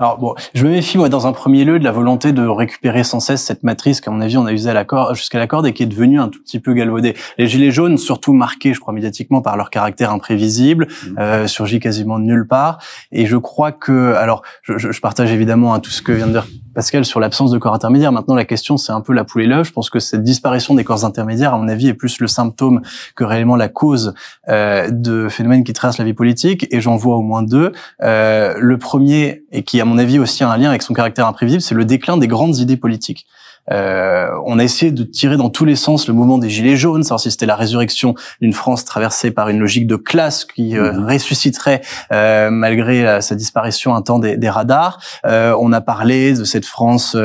[0.00, 3.04] Alors bon, je me méfie moi dans un premier lieu de la volonté de récupérer
[3.04, 5.72] sans cesse cette matrice qu'à mon avis on a usé à jusqu'à la corde et
[5.72, 7.14] qui est devenue un tout petit peu galvaudée.
[7.38, 11.18] Les gilets jaunes, surtout marqués, je crois médiatiquement par leur caractère imprévisible, mmh.
[11.20, 12.78] euh, surgit quasiment de nulle part.
[13.12, 16.32] Et je crois que, alors, je, je partage évidemment hein, tout ce que vient de
[16.32, 18.12] dire Pascal sur l'absence de corps intermédiaires.
[18.12, 19.68] Maintenant, la question c'est un peu la poule et l'œuf.
[19.68, 22.82] Je pense que cette disparition des corps intermédiaires, à mon avis, est plus le symptôme
[23.14, 24.14] que réellement la cause
[24.48, 26.66] euh, de phénomènes qui traversent la vie politique.
[26.70, 27.72] Et j'en vois au moins deux.
[28.02, 31.26] Euh, le premier et qui, à mon avis, aussi a un lien avec son caractère
[31.26, 33.26] imprévisible, c'est le déclin des grandes idées politiques.
[33.70, 37.02] Euh, on a essayé de tirer dans tous les sens le mouvement des gilets jaunes,
[37.02, 40.92] savoir si c'était la résurrection d'une France traversée par une logique de classe qui euh,
[40.92, 41.06] mhm.
[41.08, 41.80] ressusciterait
[42.12, 45.00] euh, malgré euh, sa disparition un temps des, des radars.
[45.26, 47.16] Euh, on a parlé de cette France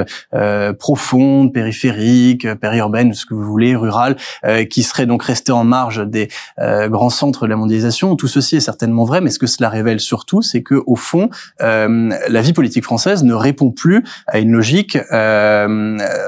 [0.80, 4.16] profonde, périphérique, périurbaine, ce que vous voulez, rurale,
[4.70, 8.16] qui serait donc restée en marge des grands centres de la mondialisation.
[8.16, 11.30] Tout ceci est certainement vrai, mais ce que cela révèle surtout, c'est que au fond,
[11.60, 14.98] la vie politique française ne répond plus à une logique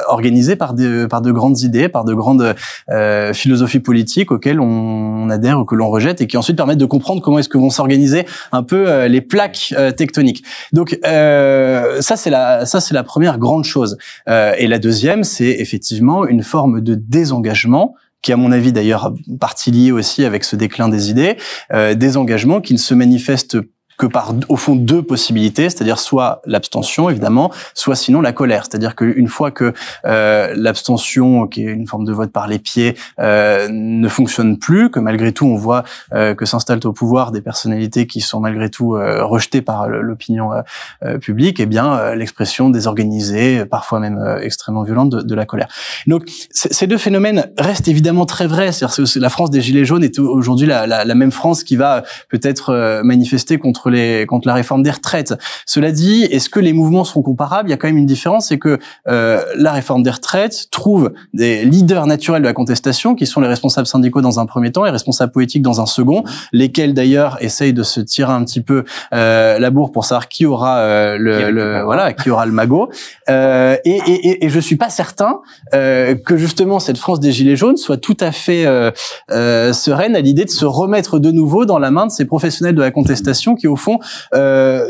[0.07, 2.55] organisé par de, par de grandes idées, par de grandes
[2.89, 6.85] euh, philosophies politiques auxquelles on, adhère ou que l'on rejette et qui ensuite permettent de
[6.85, 10.43] comprendre comment est-ce que vont s'organiser un peu euh, les plaques euh, tectoniques.
[10.73, 13.97] Donc ça c'est la ça c'est la première grande chose.
[14.27, 19.71] et la deuxième c'est effectivement une forme de désengagement qui à mon avis d'ailleurs partie
[19.71, 21.37] liée aussi avec ce déclin des idées,
[21.73, 23.57] euh, des engagements qui ne se manifestent
[24.01, 28.63] que par au fond deux possibilités, c'est-à-dire soit l'abstention évidemment, soit sinon la colère.
[28.65, 29.73] C'est-à-dire qu'une fois que
[30.05, 34.89] euh, l'abstention, qui est une forme de vote par les pieds, euh, ne fonctionne plus,
[34.89, 35.83] que malgré tout on voit
[36.13, 40.51] euh, que s'installent au pouvoir des personnalités qui sont malgré tout euh, rejetées par l'opinion
[40.51, 40.61] euh,
[41.03, 45.67] euh, publique, eh bien l'expression désorganisée, parfois même extrêmement violente de, de, la colère.
[46.07, 48.71] Donc ces deux phénomènes restent évidemment très vrais.
[48.71, 51.75] C'est-à-dire que la France des gilets jaunes est aujourd'hui la, la, la, même France qui
[51.75, 53.90] va peut-être manifester contre
[54.27, 55.33] contre la réforme des retraites.
[55.65, 57.69] Cela dit, est-ce que les mouvements sont comparables?
[57.69, 61.11] Il y a quand même une différence, c'est que euh, la réforme des retraites trouve
[61.33, 64.83] des leaders naturels de la contestation, qui sont les responsables syndicaux dans un premier temps,
[64.83, 68.83] les responsables politiques dans un second, lesquels d'ailleurs essayent de se tirer un petit peu
[69.13, 72.89] euh, la bourre pour savoir qui aura euh, le, voilà qui aura le magot.
[73.29, 75.41] Euh, et, et, et, je suis pas certain
[75.73, 80.21] euh, que justement cette France des gilets jaunes soit tout à fait euh, sereine à
[80.21, 83.55] l'idée de se remettre de nouveau dans la main de ces professionnels de la contestation
[83.55, 83.99] qui au fond,
[84.33, 84.85] euh,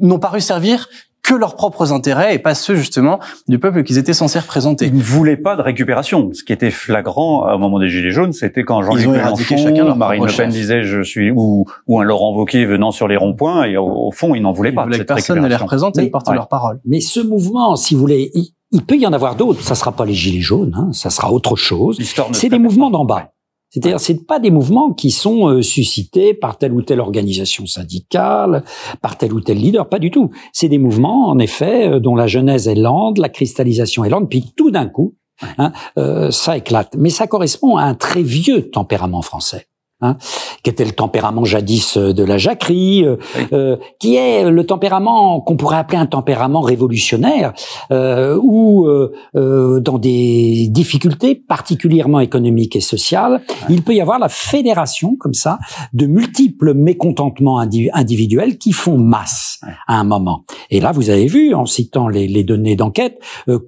[0.00, 0.88] n'ont paru servir
[1.26, 4.86] que leurs propres intérêts et pas ceux justement du peuple qu'ils étaient censés représenter.
[4.86, 6.30] Ils ne voulaient pas de récupération.
[6.32, 10.24] Ce qui était flagrant au moment des Gilets jaunes, c'était quand Jean-Luc Mélenchon, chacun Marine
[10.24, 13.76] Le Pen disait je suis ou, ou un Laurent Wauquiez venant sur les ronds-points et
[13.76, 14.84] au, fond ils n'en voulaient pas.
[14.84, 16.80] Voulaient que personne ne les représente et ils portent leur parole.
[16.84, 18.30] Mais ce mouvement, si vous voulez,
[18.70, 19.62] il, peut y en avoir d'autres.
[19.62, 21.98] Ça sera pas les Gilets jaunes, hein, ça sera autre chose.
[22.32, 23.32] C'est des mouvements d'en bas.
[23.76, 28.64] C'est-à-dire, c'est pas des mouvements qui sont euh, suscités par telle ou telle organisation syndicale,
[29.02, 30.30] par tel ou tel leader, pas du tout.
[30.54, 34.30] C'est des mouvements, en effet, euh, dont la genèse est lente, la cristallisation est lente,
[34.30, 35.16] puis tout d'un coup,
[35.58, 36.94] hein, euh, ça éclate.
[36.96, 39.66] Mais ça correspond à un très vieux tempérament français.
[40.02, 40.18] Hein,
[40.62, 43.16] qui était le tempérament jadis euh, de la jacquerie, euh,
[43.54, 47.54] euh, qui est le tempérament qu'on pourrait appeler un tempérament révolutionnaire,
[47.90, 48.86] euh, où
[49.32, 55.58] dans des difficultés particulièrement économiques et sociales, il peut y avoir la fédération comme ça
[55.94, 60.44] de multiples mécontentements individuels qui font masse à un moment.
[60.68, 63.18] Et là, vous avez vu, en citant les, les données d'enquête,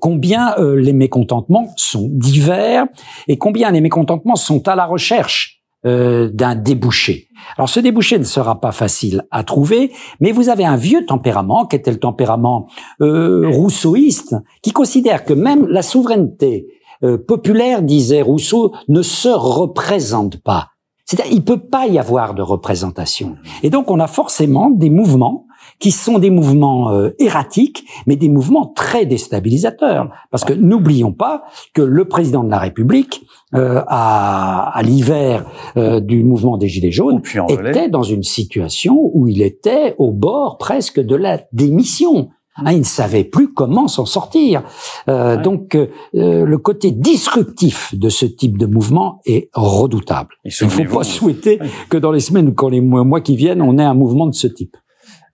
[0.01, 2.85] combien les mécontentements sont divers
[3.29, 7.29] et combien les mécontentements sont à la recherche euh, d'un débouché.
[7.57, 11.67] Alors ce débouché ne sera pas facile à trouver, mais vous avez un vieux tempérament
[11.67, 12.69] qui était le tempérament
[13.01, 16.67] euh, rousseauiste, qui considère que même la souveraineté
[17.05, 20.71] euh, populaire, disait Rousseau, ne se représente pas.
[21.05, 23.37] C'est-à-dire, il peut pas y avoir de représentation.
[23.63, 25.47] Et donc, on a forcément des mouvements
[25.79, 30.11] qui sont des mouvements euh, erratiques, mais des mouvements très déstabilisateurs.
[30.31, 36.01] Parce que n'oublions pas que le président de la République, euh, à, à l'hiver euh,
[36.01, 41.01] du mouvement des Gilets jaunes, était dans une situation où il était au bord presque
[41.01, 42.31] de la démission.
[42.65, 44.65] Hein, il ne savait plus comment s'en sortir.
[45.09, 50.31] Euh, Donc, euh, le côté disruptif de ce type de mouvement est redoutable.
[50.45, 53.79] Il ne faut pas souhaiter que dans les semaines ou les mois qui viennent, on
[53.79, 54.77] ait un mouvement de ce type.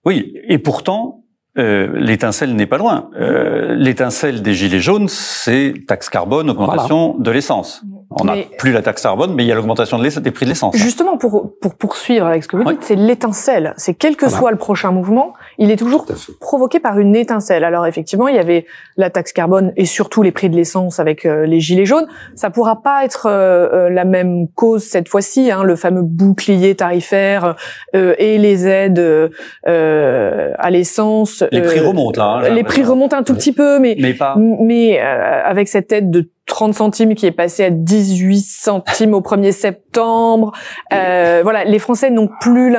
[0.05, 1.23] Oui, et pourtant,
[1.57, 3.09] euh, l'étincelle n'est pas loin.
[3.15, 7.83] Euh, l'étincelle des gilets jaunes, c'est taxe carbone, augmentation de l'essence.
[8.17, 10.51] On n'a plus la taxe carbone, mais il y a l'augmentation de des prix de
[10.51, 10.75] l'essence.
[10.75, 13.73] Justement, pour, pour poursuivre avec ce que vous dites, c'est l'étincelle.
[13.77, 16.05] C'est quel que soit le prochain mouvement, il est toujours
[16.39, 17.63] provoqué par une étincelle.
[17.63, 18.65] Alors effectivement, il y avait
[18.97, 22.07] la taxe carbone et surtout les prix de l'essence avec euh, les gilets jaunes.
[22.35, 26.75] Ça pourra pas être euh, euh, la même cause cette fois-ci, hein, le fameux bouclier
[26.75, 27.55] tarifaire
[27.93, 29.31] et les aides
[29.65, 31.43] à l'essence.
[31.51, 32.47] Les prix remontent là.
[32.47, 34.35] Hein, les prix remontent un tout petit peu, mais mais, pas...
[34.37, 39.51] mais avec cette aide de 30 centimes qui est passé à 18 centimes au 1er
[39.51, 40.51] septembre.
[40.93, 42.75] Euh, voilà, les Français n'ont plus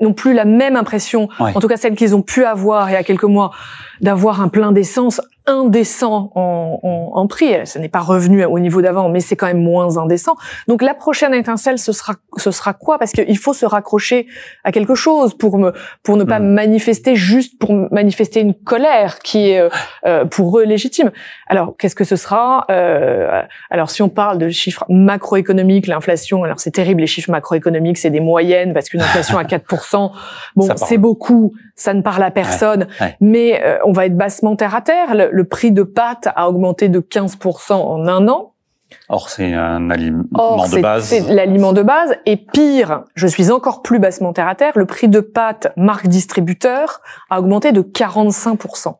[0.00, 2.96] n'ont plus la même impression, en tout cas celle qu'ils ont pu avoir il y
[2.96, 3.50] a quelques mois,
[4.00, 7.54] d'avoir un plein d'essence indécent en, en, en prix.
[7.66, 10.36] Ce n'est pas revenu au niveau d'avant, mais c'est quand même moins indécent.
[10.68, 12.98] Donc la prochaine étincelle, ce sera ce sera quoi?
[12.98, 14.26] Parce qu'il faut se raccrocher
[14.64, 16.52] à quelque chose pour me pour ne pas hmm.
[16.52, 19.68] manifester juste pour manifester une colère qui est euh,
[20.06, 21.10] euh, pour eux légitime.
[21.48, 22.66] Alors qu'est-ce que ce sera?
[22.70, 27.98] Euh, Alors si on parle de chiffres macroéconomiques, l'inflation, alors c'est terrible les chiffres macroéconomiques,
[27.98, 30.12] c'est des moyennes parce qu'une inflation à 4%,
[30.56, 32.88] bon c'est beaucoup, ça ne parle à personne,
[33.20, 35.14] mais euh, on va être bassement terre à terre.
[35.14, 38.52] Le, prix de pâte a augmenté de 15% en un an.
[39.08, 41.04] Or, c'est un aliment de base.
[41.04, 42.16] C'est l'aliment de base.
[42.26, 46.08] Et pire, je suis encore plus bassement terre à terre, le prix de pâte marque
[46.08, 48.96] distributeur a augmenté de 45%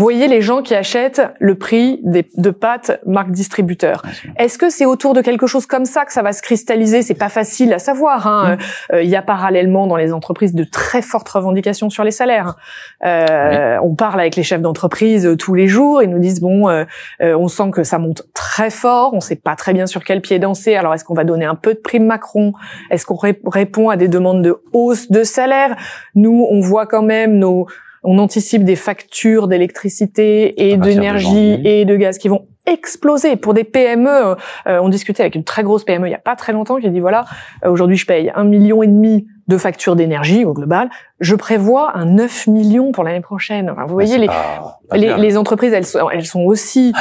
[0.00, 4.02] voyez les gens qui achètent le prix des, de pâtes marque distributeur.
[4.38, 7.02] Est-ce que c'est autour de quelque chose comme ça que ça va se cristalliser?
[7.02, 8.26] C'est pas facile à savoir.
[8.26, 8.58] Hein.
[8.92, 12.56] Euh, il y a parallèlement dans les entreprises de très fortes revendications sur les salaires.
[13.04, 16.02] Euh, On parle avec les chefs d'entreprise euh, tous les jours.
[16.02, 16.84] Ils nous disent bon, euh,
[17.20, 19.14] on sent que ça monte très fort.
[19.14, 20.76] On sait pas très bien sur quel pied danser.
[20.76, 22.52] Alors est-ce qu'on va donner un peu de prime Macron?
[22.90, 25.76] Est-ce qu'on répond à des demandes de hausse de salaire?
[26.14, 27.66] Nous, on voit quand même nos
[28.06, 33.64] on anticipe des factures d'électricité et d'énergie et de gaz qui vont exploser pour des
[33.64, 34.36] PME.
[34.66, 36.86] Euh, on discutait avec une très grosse PME il y a pas très longtemps qui
[36.86, 37.24] a dit voilà
[37.64, 40.88] euh, aujourd'hui je paye un million et demi de factures d'énergie au global.
[41.20, 43.72] Je prévois un 9 millions pour l'année prochaine.
[43.86, 46.92] vous voyez les, les, entreprises elles sont, elles sont aussi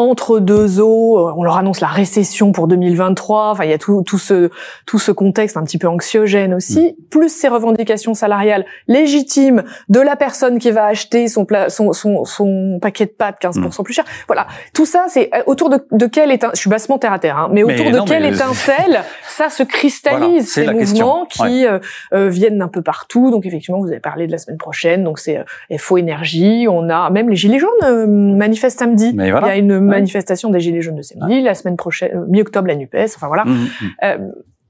[0.00, 3.50] entre deux eaux, on leur annonce la récession pour 2023.
[3.50, 4.50] Enfin, il y a tout, tout ce
[4.86, 7.04] tout ce contexte un petit peu anxiogène aussi, mm.
[7.10, 12.78] plus ces revendications salariales légitimes de la personne qui va acheter son son, son, son
[12.80, 13.84] paquet de pâtes 15% mm.
[13.84, 14.04] plus cher.
[14.26, 16.54] Voilà, tout ça, c'est euh, autour de, de quel étincelle.
[16.54, 20.52] Je suis bassement terre à terre, hein, mais autour de quelle étincelle ça se cristallise
[20.52, 21.78] ces mouvements qui euh,
[22.12, 23.30] euh, viennent d'un peu partout.
[23.30, 25.04] Donc effectivement, vous avez parlé de la semaine prochaine.
[25.04, 25.44] Donc c'est
[25.78, 26.66] FO énergie.
[26.68, 29.12] On a même les gilets jaunes manifestent samedi.
[29.14, 32.66] Il y a une manifestation des Gilets jaunes de samedi, la semaine prochaine, euh, mi-octobre,
[32.68, 33.44] la NUPES, enfin voilà.
[33.44, 33.86] Mmh, mmh.
[34.04, 34.18] Euh,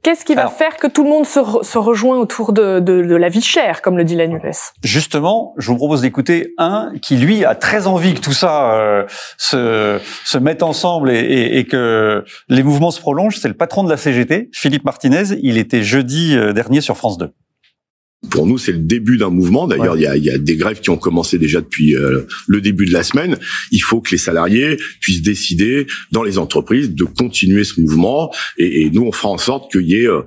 [0.02, 3.02] Qu'est-ce qui va faire que tout le monde se, re- se rejoint autour de, de,
[3.02, 4.72] de la vie chère, comme le dit la NUPES?
[4.82, 9.04] Justement, je vous propose d'écouter un qui, lui, a très envie que tout ça euh,
[9.36, 13.36] se, se mette ensemble et, et- et que les mouvements se prolongent.
[13.36, 15.34] C'est le patron de la CGT, Philippe Martinez.
[15.42, 17.30] Il était jeudi euh, dernier sur France 2.
[18.30, 19.66] Pour nous, c'est le début d'un mouvement.
[19.66, 22.26] D'ailleurs, il y, a, il y a des grèves qui ont commencé déjà depuis euh,
[22.46, 23.38] le début de la semaine.
[23.70, 28.30] Il faut que les salariés puissent décider dans les entreprises de continuer ce mouvement.
[28.58, 30.20] Et, et nous, on fera en sorte qu'il y ait euh,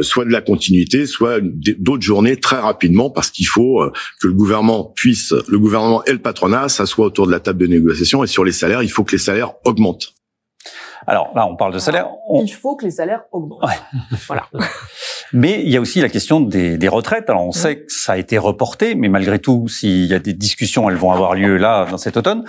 [0.00, 4.32] soit de la continuité, soit d'autres journées très rapidement, parce qu'il faut euh, que le
[4.32, 8.24] gouvernement puisse, le gouvernement et le patronat s'assoient autour de la table de négociation.
[8.24, 10.14] Et sur les salaires, il faut que les salaires augmentent.
[11.06, 12.06] Alors là, on parle de salaire.
[12.30, 13.60] On- Il faut que les salaires augmentent.
[14.28, 14.48] Voilà.
[15.34, 17.28] Mais il y a aussi la question des, des retraites.
[17.28, 20.32] Alors on sait que ça a été reporté, mais malgré tout, s'il y a des
[20.32, 22.44] discussions, elles vont avoir lieu là dans cet automne.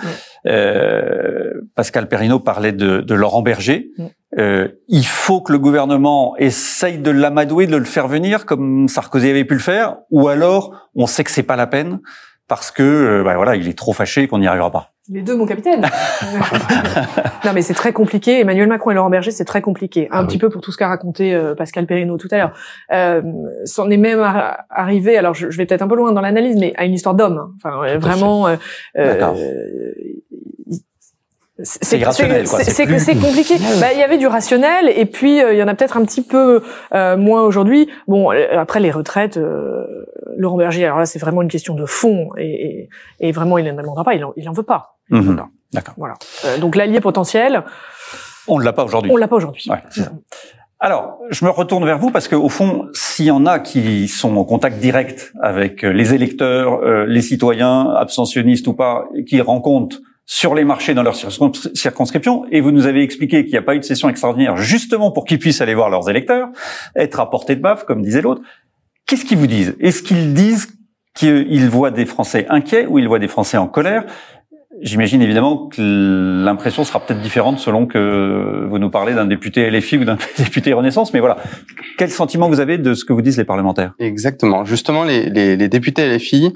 [0.46, 3.90] Euh, Pascal Perrineau parlait de, de Laurent Berger.
[4.38, 9.30] Euh, il faut que le gouvernement essaye de l'amadouer, de le faire venir comme Sarkozy
[9.30, 11.98] avait pu le faire, ou alors on sait que c'est pas la peine
[12.46, 14.92] parce que bah, voilà, il est trop fâché qu'on n'y arrivera pas.
[15.08, 15.82] Les deux, mon capitaine.
[17.44, 18.40] non, mais c'est très compliqué.
[18.40, 20.08] Emmanuel Macron et Laurent Berger, c'est très compliqué.
[20.10, 20.40] Un Ah petit oui.
[20.40, 22.52] peu pour tout ce qu'a raconté euh, Pascal Perrineau tout à l'heure.
[22.92, 23.22] Euh,
[23.64, 26.56] c'en est même ar- arrivé, alors je, je vais peut-être un peu loin dans l'analyse,
[26.58, 27.38] mais à une histoire d'homme.
[27.38, 27.50] hein.
[27.64, 28.48] Enfin, euh, vraiment...
[28.48, 28.56] euh,
[31.62, 32.58] c'est irrationnel, quoi.
[32.62, 33.54] c'est- plus- compliqué.
[33.80, 36.04] Bah, il y avait du rationnel et puis euh, il y en a peut-être un
[36.04, 36.62] petit peu
[36.94, 37.88] euh, moins aujourd'hui.
[38.08, 39.86] Bon, après les retraites, euh,
[40.36, 42.88] Laurent Berger, alors là c'est vraiment une question de fond et,
[43.20, 44.95] et, et vraiment il n'en demandera pas, il en, il en veut pas.
[45.10, 45.40] Mhm.
[45.72, 45.94] D'accord.
[45.96, 46.14] Voilà.
[46.44, 47.64] Euh, donc l'allié potentiel,
[48.48, 49.10] On ne l'a pas aujourd'hui.
[49.12, 49.68] on l'a pas aujourd'hui.
[49.70, 49.82] Ouais.
[50.78, 54.36] Alors, je me retourne vers vous parce qu'au fond, s'il y en a qui sont
[54.36, 59.98] en contact direct avec euh, les électeurs, euh, les citoyens, abstentionnistes ou pas, qui rencontrent
[60.26, 63.62] sur les marchés dans leur circons- circonscription, et vous nous avez expliqué qu'il n'y a
[63.62, 66.48] pas eu de session extraordinaire justement pour qu'ils puissent aller voir leurs électeurs,
[66.94, 68.42] être à portée de baffe, comme disait l'autre,
[69.06, 69.76] qu'est-ce qu'ils vous disent?
[69.80, 70.68] Est-ce qu'ils disent
[71.14, 74.04] qu'ils voient des Français inquiets ou ils voient des Français en colère?
[74.82, 79.98] J'imagine évidemment que l'impression sera peut-être différente selon que vous nous parlez d'un député LFI
[79.98, 81.38] ou d'un député Renaissance, mais voilà.
[81.96, 83.94] Quel sentiment vous avez de ce que vous disent les parlementaires?
[83.98, 84.64] Exactement.
[84.64, 86.52] Justement, les, les, les députés LFI,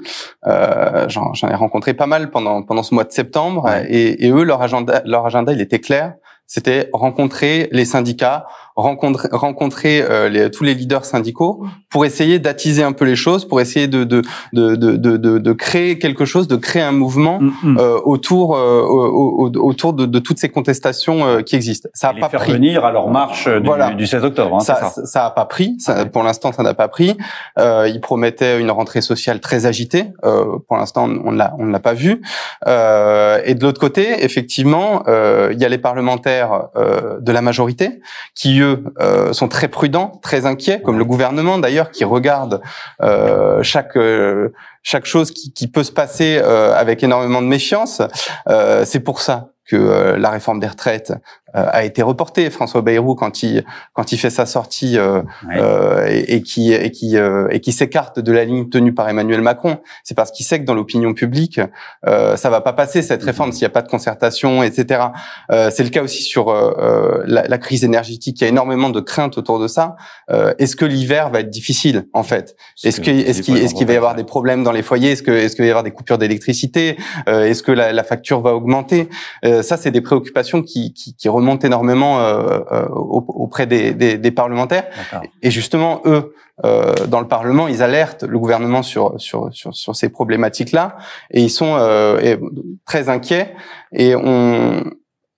[0.47, 3.85] euh, j'en j'en ai rencontré pas mal pendant pendant ce mois de septembre, Ouais.
[3.89, 6.13] et, et eux, leur agenda, leur agenda, il était clair.
[6.45, 8.43] C'était rencontrer les syndicats,
[8.75, 13.45] rencontrer, rencontrer euh, les, tous les leaders syndicaux pour essayer d'attiser un peu les choses,
[13.47, 14.21] pour essayer de de,
[14.53, 18.55] de, de, de, de, de créer quelque chose, de créer un mouvement Mm, euh, autour
[18.55, 21.89] euh, au- au- autour de, de toutes ces contestations euh, qui existent.
[21.93, 22.53] Ça a Et les pas faire pris.
[22.53, 23.91] venir à leur marche du, Voilà.
[23.93, 25.05] du 16 octobre, hein, c'est ça, ça.
[25.05, 25.75] ça a pas pris.
[25.79, 27.17] Ça, Pour l'instant, ça n'a pas pris.
[27.59, 30.05] Euh, il promettait une rentrée sociale très agitée.
[30.23, 32.21] Euh, pour l'instant, on l'a, on ne l'a pas vu.
[32.67, 37.41] Euh, et de l'autre côté, effectivement, euh, il y a les parlementaires euh, de la
[37.41, 37.99] majorité
[38.35, 42.61] qui eux euh, sont très prudents, très inquiets, comme le gouvernement d'ailleurs, qui regarde
[43.01, 44.49] euh, chaque euh,
[44.83, 48.01] chaque chose qui, qui peut se passer euh, avec énormément de méfiance.
[48.47, 51.13] Euh, c'est pour ça que la réforme des retraites
[51.53, 52.49] a été reportée.
[52.49, 55.57] François Bayrou, quand il quand il fait sa sortie euh, Ouais.
[55.59, 59.09] euh, et, et qui et qui euh, et qui s'écarte de la ligne tenue par
[59.09, 61.59] Emmanuel Macron, c'est parce qu'il sait que dans l'opinion publique,
[62.07, 65.01] euh, ça va pas passer cette réforme s'il n'y a pas de concertation, etc.
[65.51, 68.39] Euh, c'est le cas aussi sur euh, euh, la, la crise énergétique.
[68.39, 69.95] Il y a énormément de craintes autour de ça.
[70.29, 72.55] Euh, est-ce que l'hiver va être difficile en fait?
[72.83, 75.11] Est-ce que est-ce qu'il est-ce qu'il va y avoir des problèmes dans les foyers?
[75.11, 76.97] Est-ce que est-ce qu'il va y avoir des coupures d'électricité?
[77.27, 79.09] Euh, Est-ce que la, la facture va augmenter?
[79.45, 82.87] Euh, Ça, c'est des préoccupations qui, qui, qui remontent énormément euh, euh,
[83.45, 84.85] auprès des, des, des parlementaires.
[85.41, 89.93] Et justement, eux, euh, dans le Parlement, ils alertent le gouvernement sur sur sur, sur
[89.95, 90.95] ces problématiques-là,
[91.31, 91.73] et ils sont
[92.85, 93.47] très inquiets.
[93.91, 94.83] Et on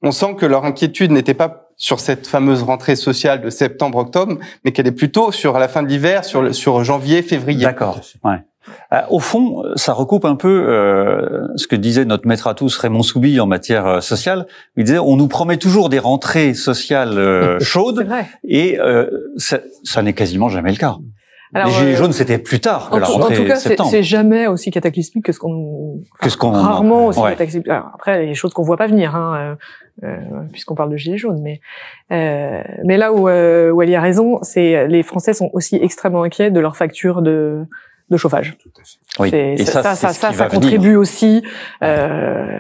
[0.06, 4.72] on sent que leur inquiétude n'était pas sur cette fameuse rentrée sociale de septembre-octobre, mais
[4.74, 7.64] qu'elle est plutôt sur la fin de l'hiver, sur le, sur janvier, février.
[7.64, 8.00] D'accord.
[8.24, 8.40] Ouais.
[8.92, 12.78] Euh, au fond, ça recoupe un peu euh, ce que disait notre maître à tous
[12.78, 14.46] Raymond Soubi en matière euh, sociale.
[14.78, 18.08] Il disait on nous promet toujours des rentrées sociales euh, chaudes
[18.48, 20.96] et euh, ça, ça n'est quasiment jamais le cas.
[21.56, 23.46] Alors, les gilets euh, jaunes c'était plus tard que En la tout, en rentrée tout
[23.46, 27.30] cas, c'est jamais aussi cataclysmique que ce qu'on Que ce qu'on- rarement aussi ouais.
[27.32, 27.70] cataclysmique.
[27.70, 29.58] Alors, après, il y a des choses qu'on voit pas venir, hein,
[30.04, 30.18] euh, euh,
[30.52, 31.40] puisqu'on parle de gilets jaunes.
[31.44, 31.60] Mais
[32.12, 35.76] euh, mais là où euh, où elle y a raison, c'est les Français sont aussi
[35.76, 37.66] extrêmement inquiets de leur facture de
[38.14, 38.56] de chauffage.
[39.20, 39.30] Oui.
[39.30, 40.50] C'est- Et ça, ça, c'est ça, ça, ça venir.
[40.50, 41.44] contribue aussi.
[41.84, 42.60] Euh,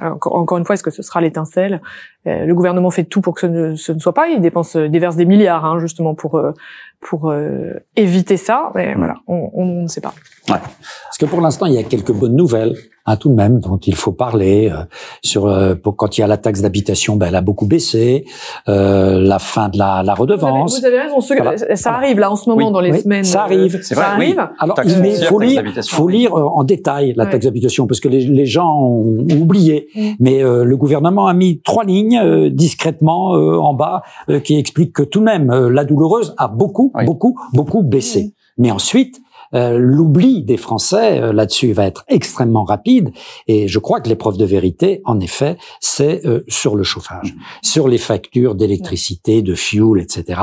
[0.00, 1.80] encore, une fois, est-ce que ce sera l'étincelle?
[2.26, 4.28] Euh, Le gouvernement fait tout pour que ce ne, ce ne soit pas.
[4.28, 6.52] Il dépense, euh, déverse des milliards hein, justement pour euh,
[7.00, 8.70] pour euh, éviter ça.
[8.74, 10.14] Mais voilà, on, on ne sait pas.
[10.46, 12.74] Parce que pour l'instant, il y a quelques bonnes nouvelles.
[13.08, 14.70] Hein, tout de même, dont il faut parler.
[14.70, 14.84] Euh,
[15.22, 18.24] sur euh, pour, quand il y a la taxe d'habitation, ben, elle a beaucoup baissé.
[18.68, 20.78] Euh, la fin de la, la redevance.
[20.78, 21.20] Vous avez, raison.
[21.20, 23.24] ça arrive là en ce moment dans les semaines.
[23.24, 23.82] Ça arrive.
[23.82, 24.48] ça arrive.
[24.58, 28.46] Alors, il faut lire, faut lire en détail la taxe d'habitation parce que les, les,
[28.46, 29.88] gens ont oublié.
[29.94, 30.00] Mm.
[30.20, 34.02] Mais le gouvernement a mis trois lignes discrètement en bas
[34.44, 38.22] qui expliquent que tout de même la douloureuse a beaucoup, beaucoup, beaucoup baissé.
[38.22, 38.32] Mm.
[38.58, 39.20] Mais ensuite,
[39.54, 43.10] euh, l'oubli des Français euh, là-dessus va être extrêmement rapide.
[43.46, 47.40] Et je crois que l'épreuve de vérité, en effet, c'est euh, sur le chauffage, mmh.
[47.62, 50.40] sur les factures d'électricité, de fuel, etc.,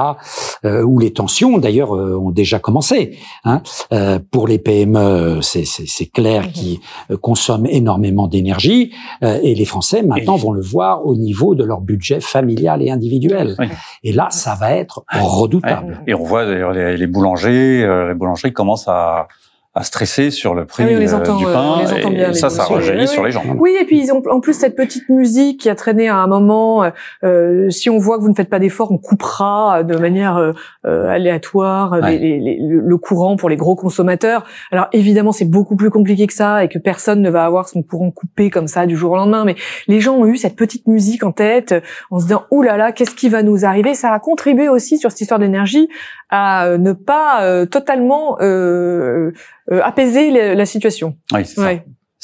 [0.63, 3.17] où les tensions, d'ailleurs, ont déjà commencé.
[3.43, 3.61] Hein.
[4.31, 6.51] pour les PME, c'est clair mmh.
[6.51, 6.79] qu'ils
[7.21, 12.19] consomment énormément d'énergie, et les Français maintenant vont le voir au niveau de leur budget
[12.19, 13.55] familial et individuel.
[14.03, 16.01] Et là, ça va être redoutable.
[16.07, 19.27] Et on voit d'ailleurs les, les boulangers, les boulangeries commencent à à,
[19.75, 21.81] à stresser sur le prix ah entend, du pain.
[21.81, 23.43] et ça, ça rejaillit sur les gens.
[23.57, 26.27] Oui, et puis ils ont en plus cette petite musique qui a traîné à un
[26.27, 26.89] moment.
[27.25, 30.53] Euh, si on voit que vous ne faites pas d'efforts, on coupera de manière euh,
[30.85, 34.45] aléatoire le courant pour les gros consommateurs.
[34.71, 37.83] Alors évidemment, c'est beaucoup plus compliqué que ça et que personne ne va avoir son
[37.83, 39.43] courant coupé comme ça du jour au lendemain.
[39.43, 39.55] Mais
[39.87, 41.75] les gens ont eu cette petite musique en tête
[42.11, 44.97] en se disant «Ouh là là, qu'est-ce qui va nous arriver?» Ça a contribué aussi
[44.97, 45.89] sur cette histoire d'énergie
[46.29, 49.31] à euh, ne pas euh, totalement euh,
[49.71, 51.17] apaiser la situation.
[51.33, 51.71] Oui, c'est ça.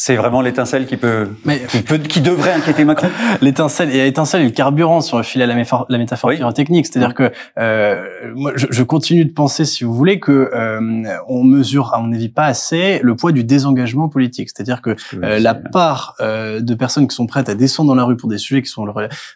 [0.03, 3.11] C'est vraiment l'étincelle qui peut, mais, qui peut, qui devrait inquiéter Macron.
[3.41, 6.87] l'étincelle, et l'étincelle est le carburant, si on refile à la, métaphore, la métaphore technique.
[6.87, 11.43] C'est-à-dire que euh, moi, je, je, continue de penser, si vous voulez, que euh, on
[11.43, 14.49] mesure, à mon avis, pas assez le poids du désengagement politique.
[14.49, 18.03] C'est-à-dire que euh, la part euh, de personnes qui sont prêtes à descendre dans la
[18.03, 18.91] rue pour des sujets qui sont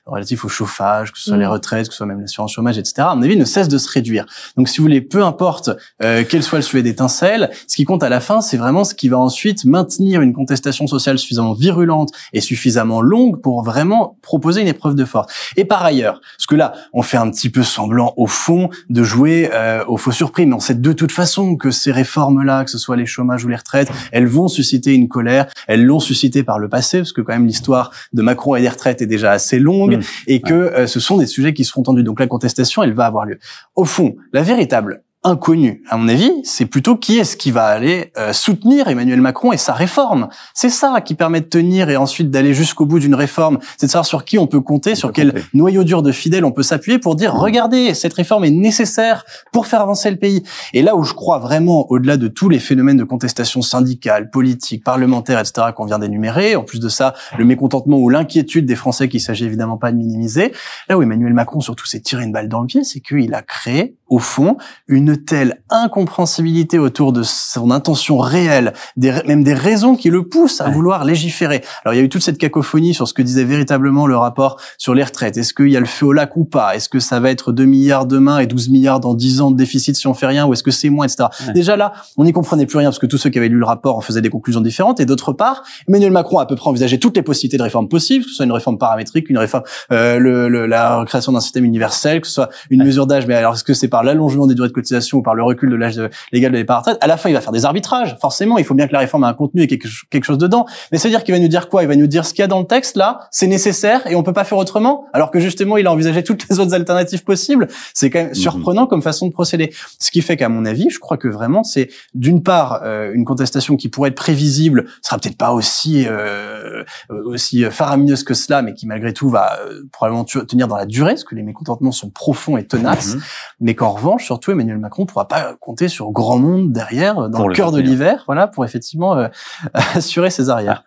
[0.07, 1.49] relatifs au chauffage, que ce soit les mm.
[1.49, 3.91] retraites, que ce soit même l'assurance chômage, etc., à mon avis, ne cesse de se
[3.91, 4.25] réduire.
[4.57, 5.69] Donc, si vous voulez, peu importe
[6.01, 8.95] euh, quel soit le sujet d'étincelle, ce qui compte à la fin, c'est vraiment ce
[8.95, 14.17] qui va ensuite maintenir une contestation contestation sociale suffisamment virulente et suffisamment longue pour vraiment
[14.21, 15.33] proposer une épreuve de force.
[15.57, 19.03] Et par ailleurs, parce que là, on fait un petit peu semblant au fond de
[19.03, 22.71] jouer euh, au faux surpris, mais on sait de toute façon que ces réformes-là, que
[22.71, 25.47] ce soit les chômages ou les retraites, elles vont susciter une colère.
[25.67, 28.69] Elles l'ont suscité par le passé, parce que quand même l'histoire de Macron et des
[28.69, 30.01] retraites est déjà assez longue, mmh.
[30.27, 32.03] et que euh, ce sont des sujets qui seront tendus.
[32.03, 33.39] Donc la contestation, elle va avoir lieu.
[33.75, 38.11] Au fond, la véritable inconnu, à mon avis, c'est plutôt qui est-ce qui va aller
[38.17, 40.27] euh, soutenir Emmanuel Macron et sa réforme.
[40.53, 43.57] C'est ça qui permet de tenir et ensuite d'aller jusqu'au bout d'une réforme.
[43.77, 46.51] C'est de savoir sur qui on peut compter, sur quel noyau dur de fidèles on
[46.51, 50.43] peut s'appuyer pour dire regardez, cette réforme est nécessaire pour faire avancer le pays.
[50.73, 54.83] Et là où je crois vraiment, au-delà de tous les phénomènes de contestation syndicale, politique,
[54.83, 55.69] parlementaire, etc.
[55.75, 59.45] qu'on vient d'énumérer, en plus de ça, le mécontentement ou l'inquiétude des Français qu'il s'agit
[59.45, 60.53] évidemment pas de minimiser,
[60.87, 63.41] là où Emmanuel Macron surtout s'est tiré une balle dans le pied, c'est qu'il a
[63.41, 64.57] créé au fond
[64.87, 70.61] une telle incompréhensibilité autour de son intention réelle, des, même des raisons qui le poussent
[70.61, 71.63] à vouloir légiférer.
[71.83, 74.59] Alors il y a eu toute cette cacophonie sur ce que disait véritablement le rapport
[74.77, 75.37] sur les retraites.
[75.37, 76.75] Est-ce qu'il y a le feu au lac ou pas?
[76.75, 79.57] Est-ce que ça va être 2 milliards demain et 12 milliards dans 10 ans de
[79.57, 80.45] déficit si on fait rien?
[80.45, 81.29] Ou est-ce que c'est moins, etc.
[81.53, 83.65] Déjà là, on n'y comprenait plus rien parce que tous ceux qui avaient lu le
[83.65, 84.99] rapport en faisaient des conclusions différentes.
[84.99, 87.87] Et d'autre part, Emmanuel Macron a à peu près envisagé toutes les possibilités de réforme
[87.87, 91.65] possibles, que ce soit une réforme paramétrique, une réforme, euh, le, la création d'un système
[91.65, 93.27] universel, que ce soit une mesure d'âge.
[93.27, 95.69] Mais alors est-ce que c'est par l'allongement des durées de cotisation ou par le recul
[95.69, 96.01] de l'âge
[96.31, 98.17] légal de départ à retraite, à la fin, il va faire des arbitrages.
[98.19, 100.65] Forcément, il faut bien que la réforme ait un contenu et quelque, chose dedans.
[100.91, 101.83] Mais ça veut dire qu'il va nous dire quoi?
[101.83, 104.15] Il va nous dire ce qu'il y a dans le texte là, c'est nécessaire et
[104.15, 107.23] on peut pas faire autrement, alors que justement, il a envisagé toutes les autres alternatives
[107.23, 107.67] possibles.
[107.93, 108.35] C'est quand même mhm.
[108.35, 109.73] surprenant comme façon de procéder.
[109.99, 113.25] Ce qui fait qu'à mon avis, je crois que vraiment, c'est d'une part euh, une
[113.25, 118.73] contestation qui pourrait être prévisible, sera peut-être pas aussi euh, aussi faramineuse que cela, mais
[118.73, 122.09] qui malgré tout va euh, probablement tenir dans la durée, parce que les mécontentements sont
[122.09, 123.15] profonds et tenaces.
[123.15, 123.21] Mhm.
[123.61, 127.53] Mais qu'en revanche, surtout Emmanuel Macron pourra pas compter sur grand monde derrière, dans le
[127.53, 129.27] cœur de l'hiver, voilà, pour effectivement euh,
[129.73, 130.85] assurer ses arrières.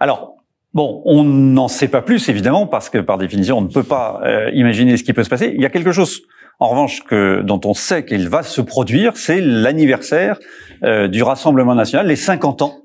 [0.00, 0.34] Alors,
[0.74, 4.20] Bon, on n'en sait pas plus évidemment parce que par définition on ne peut pas
[4.24, 5.52] euh, imaginer ce qui peut se passer.
[5.54, 6.22] Il y a quelque chose,
[6.58, 10.36] en revanche, que dont on sait qu'il va se produire, c'est l'anniversaire
[10.82, 12.83] euh, du Rassemblement national, les 50 ans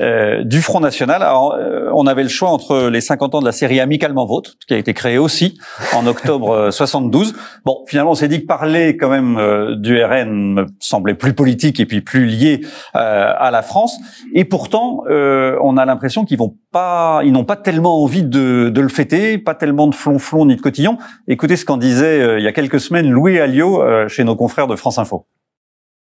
[0.00, 1.22] euh, du Front National.
[1.22, 4.52] Alors, euh, on avait le choix entre les 50 ans de la série Amicalement Vôtre,
[4.66, 5.58] qui a été créée aussi
[5.94, 7.30] en octobre 72.
[7.30, 7.32] Euh,
[7.64, 11.80] bon, finalement, on s'est dit que parler quand même du RN me semblait plus politique
[11.80, 12.60] et puis plus lié
[12.94, 13.98] à la France.
[14.34, 18.80] Et pourtant, on a l'impression qu'ils vont pas, ils n'ont pas tellement envie de, de,
[18.80, 20.98] le fêter, pas tellement de flonflon ni de cotillon.
[21.28, 24.76] Écoutez ce qu'en disait il y a quelques semaines Louis Alliot chez nos confrères de
[24.76, 25.26] France Info.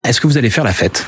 [0.03, 1.05] Est-ce que vous allez faire la fête?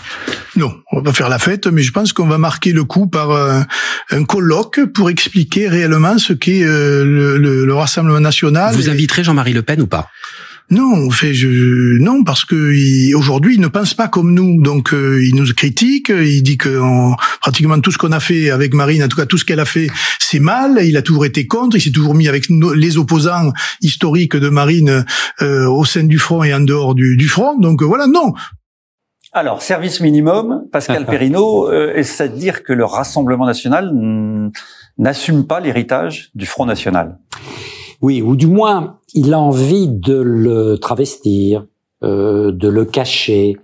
[0.60, 3.08] Non, on va pas faire la fête, mais je pense qu'on va marquer le coup
[3.08, 8.76] par un, colloque pour expliquer réellement ce qu'est euh, le, le, Rassemblement national.
[8.76, 10.10] Vous inviterez Jean-Marie Le Pen ou pas?
[10.72, 14.62] Non, fait, je, non, parce que il- aujourd'hui, il ne pense pas comme nous.
[14.62, 16.10] Donc, euh, il nous critique.
[16.14, 19.26] Il dit que on- pratiquement tout ce qu'on a fait avec Marine, en tout cas
[19.26, 19.88] tout ce qu'elle a fait,
[20.20, 20.80] c'est mal.
[20.84, 21.78] Il a toujours été contre.
[21.78, 23.52] Il s'est toujours mis avec nos- les opposants
[23.82, 25.06] historiques de Marine
[25.42, 27.58] euh, au sein du front et en dehors du, du front.
[27.60, 28.34] Donc euh, voilà, non.
[29.32, 33.94] Alors, service minimum, Pascal Perrineau, euh, est-ce à dire que le Rassemblement national
[34.98, 37.20] n'assume pas l'héritage du Front national
[38.02, 41.66] Oui, ou du moins, il a envie de le travestir,
[42.04, 43.58] euh, de le cacher.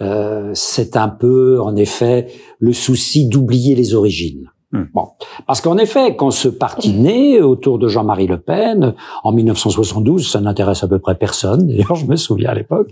[0.00, 2.26] Euh, c'est un peu, en effet,
[2.58, 4.50] le souci d'oublier les origines.
[4.72, 4.84] Hmm.
[4.94, 5.08] Bon,
[5.46, 10.40] parce qu'en effet, quand ce parti naît autour de Jean-Marie Le Pen en 1972, ça
[10.40, 11.66] n'intéresse à peu près personne.
[11.68, 12.90] D'ailleurs, je me souviens à l'époque.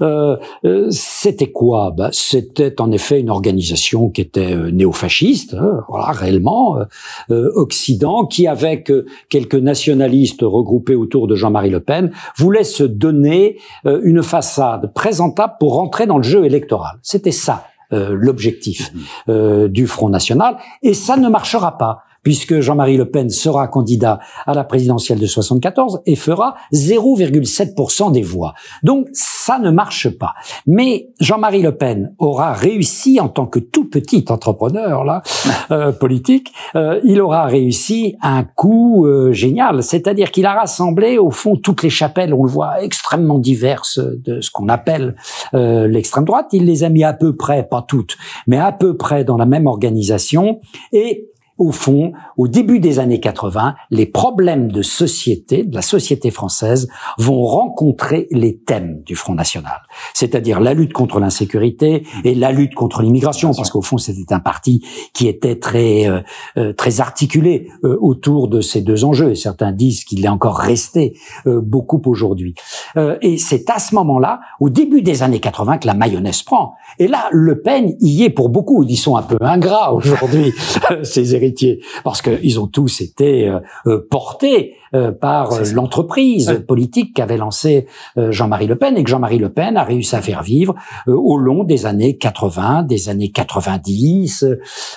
[0.00, 1.92] Euh, euh, c'était quoi?
[1.96, 6.84] Ben, C'était en effet une organisation qui était euh, néofasciste, hein, voilà, réellement euh,
[7.30, 8.92] euh, Occident, qui avec
[9.28, 15.74] quelques nationalistes regroupés autour de Jean-Marie Le Pen voulait se donner une façade présentable pour
[15.74, 16.98] rentrer dans le jeu électoral.
[17.02, 18.92] C'était ça l'objectif
[19.28, 24.20] euh, du Front National, et ça ne marchera pas puisque Jean-Marie Le Pen sera candidat
[24.46, 28.54] à la présidentielle de 74 et fera 0,7% des voix.
[28.82, 30.34] Donc ça ne marche pas.
[30.66, 35.22] Mais Jean-Marie Le Pen aura réussi en tant que tout petit entrepreneur là
[35.70, 41.30] euh, politique, euh, il aura réussi un coup euh, génial, c'est-à-dire qu'il a rassemblé au
[41.30, 45.16] fond toutes les chapelles, on le voit extrêmement diverses de ce qu'on appelle
[45.54, 46.46] euh, l'extrême droite.
[46.52, 48.16] Il les a mis à peu près, pas toutes,
[48.46, 50.60] mais à peu près dans la même organisation
[50.92, 56.30] et au fond, au début des années 80, les problèmes de société, de la société
[56.30, 56.88] française,
[57.18, 59.82] vont rencontrer les thèmes du Front National.
[60.14, 64.40] C'est-à-dire la lutte contre l'insécurité et la lutte contre l'immigration, parce qu'au fond, c'était un
[64.40, 66.20] parti qui était très, euh,
[66.56, 69.30] euh, très articulé euh, autour de ces deux enjeux.
[69.30, 72.54] Et certains disent qu'il est encore resté euh, beaucoup aujourd'hui.
[72.96, 76.74] Euh, et c'est à ce moment-là, au début des années 80, que la mayonnaise prend.
[76.98, 78.82] Et là, Le Pen y est pour beaucoup.
[78.82, 80.52] Ils sont un peu ingrats aujourd'hui,
[81.02, 87.14] ces héritiers, parce qu'ils ont tous été euh, euh, portés euh, par euh, l'entreprise politique
[87.14, 87.86] qu'avait lancée
[88.16, 90.74] Jean-Marie Le Pen et que Jean-Marie Le Pen a réussi à faire vivre
[91.06, 94.44] au long des années 80, des années 90.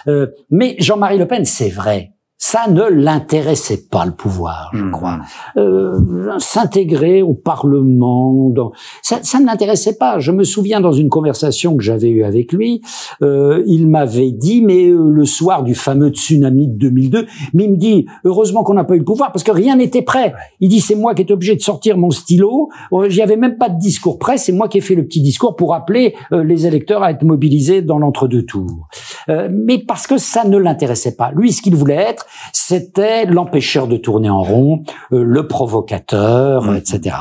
[0.07, 4.91] euh, mais Jean-Marie Le Pen, c'est vrai, ça ne l'intéressait pas le pouvoir, je Mhm.
[4.91, 5.19] crois.
[5.57, 5.93] Euh,
[6.39, 8.71] S'intégrer au Parlement, dans...
[9.01, 10.19] ça, ça ne l'intéressait pas.
[10.19, 12.81] Je me souviens dans une conversation que j'avais eue avec lui,
[13.21, 17.71] euh, il m'avait dit, mais euh, le soir du fameux tsunami de 2002, mais il
[17.71, 20.33] me dit, heureusement qu'on n'a pas eu le pouvoir parce que rien n'était prêt.
[20.59, 22.69] Il dit, c'est moi qui étais obligé de sortir mon stylo.
[22.93, 24.37] Euh, J'y avais même pas de discours prêt.
[24.37, 27.23] C'est moi qui ai fait le petit discours pour appeler euh, les électeurs à être
[27.23, 28.87] mobilisés dans l'entre-deux tours.
[29.29, 31.31] Euh, mais parce que ça ne l'intéressait pas.
[31.33, 36.75] Lui, ce qu'il voulait être, c'était l'empêcheur de tourner en rond, euh, le provocateur, euh,
[36.75, 37.15] etc.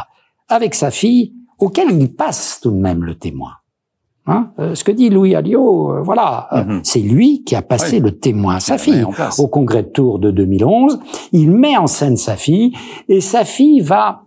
[0.48, 3.52] Avec sa fille, auquel il passe tout de même le témoin.
[4.26, 6.80] Hein Euh, ce que dit Louis Alliot, euh, voilà, euh, Mhm.
[6.82, 8.00] c'est lui qui a passé Oui.
[8.02, 9.04] le témoin à sa fille
[9.38, 10.98] au congrès de Tours de 2011.
[11.32, 12.72] Il met en scène sa fille
[13.08, 14.22] et sa fille va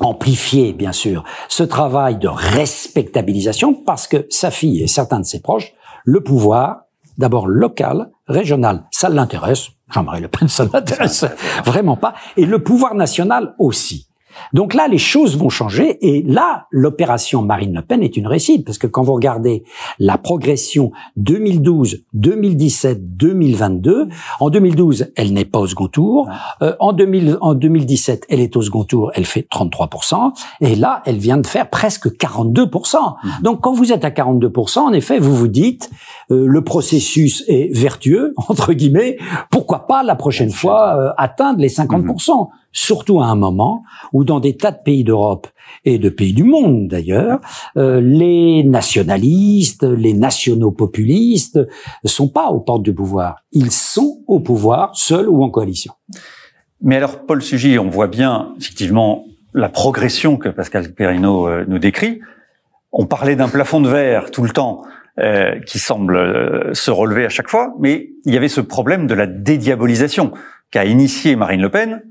[0.00, 5.40] amplifier, bien sûr, ce travail de respectabilisation parce que sa fille et certains de ses
[5.40, 6.82] proches, le pouvoir,
[7.18, 9.68] d'abord local, régional, ça l'intéresse.
[9.92, 11.24] Jean-Marie Le Pen, ça l'intéresse
[11.64, 12.14] vraiment pas.
[12.36, 14.09] Et le pouvoir national aussi.
[14.52, 18.64] Donc là, les choses vont changer et là, l'opération Marine Le Pen est une réussite
[18.64, 19.64] parce que quand vous regardez
[19.98, 24.08] la progression 2012, 2017, 2022,
[24.40, 26.28] en 2012, elle n'est pas au second tour.
[26.62, 30.32] Euh, en, 2000, en 2017, elle est au second tour, elle fait 33%.
[30.60, 32.96] Et là, elle vient de faire presque 42%.
[33.42, 35.90] Donc quand vous êtes à 42%, en effet, vous vous dites,
[36.30, 39.18] euh, le processus est vertueux, entre guillemets,
[39.50, 44.40] pourquoi pas la prochaine fois euh, atteindre les 50% Surtout à un moment où dans
[44.40, 45.48] des tas de pays d'Europe
[45.84, 47.40] et de pays du monde d'ailleurs,
[47.76, 51.60] euh, les nationalistes, les nationaux populistes
[52.04, 53.36] sont pas aux portes du pouvoir.
[53.52, 55.92] Ils sont au pouvoir, seuls ou en coalition.
[56.82, 61.78] Mais alors, Paul Sugy, on voit bien effectivement la progression que Pascal Perrineau euh, nous
[61.78, 62.20] décrit.
[62.92, 64.82] On parlait d'un plafond de verre tout le temps
[65.18, 69.06] euh, qui semble euh, se relever à chaque fois, mais il y avait ce problème
[69.06, 70.32] de la dédiabolisation
[70.70, 72.02] qu'a initié Marine Le Pen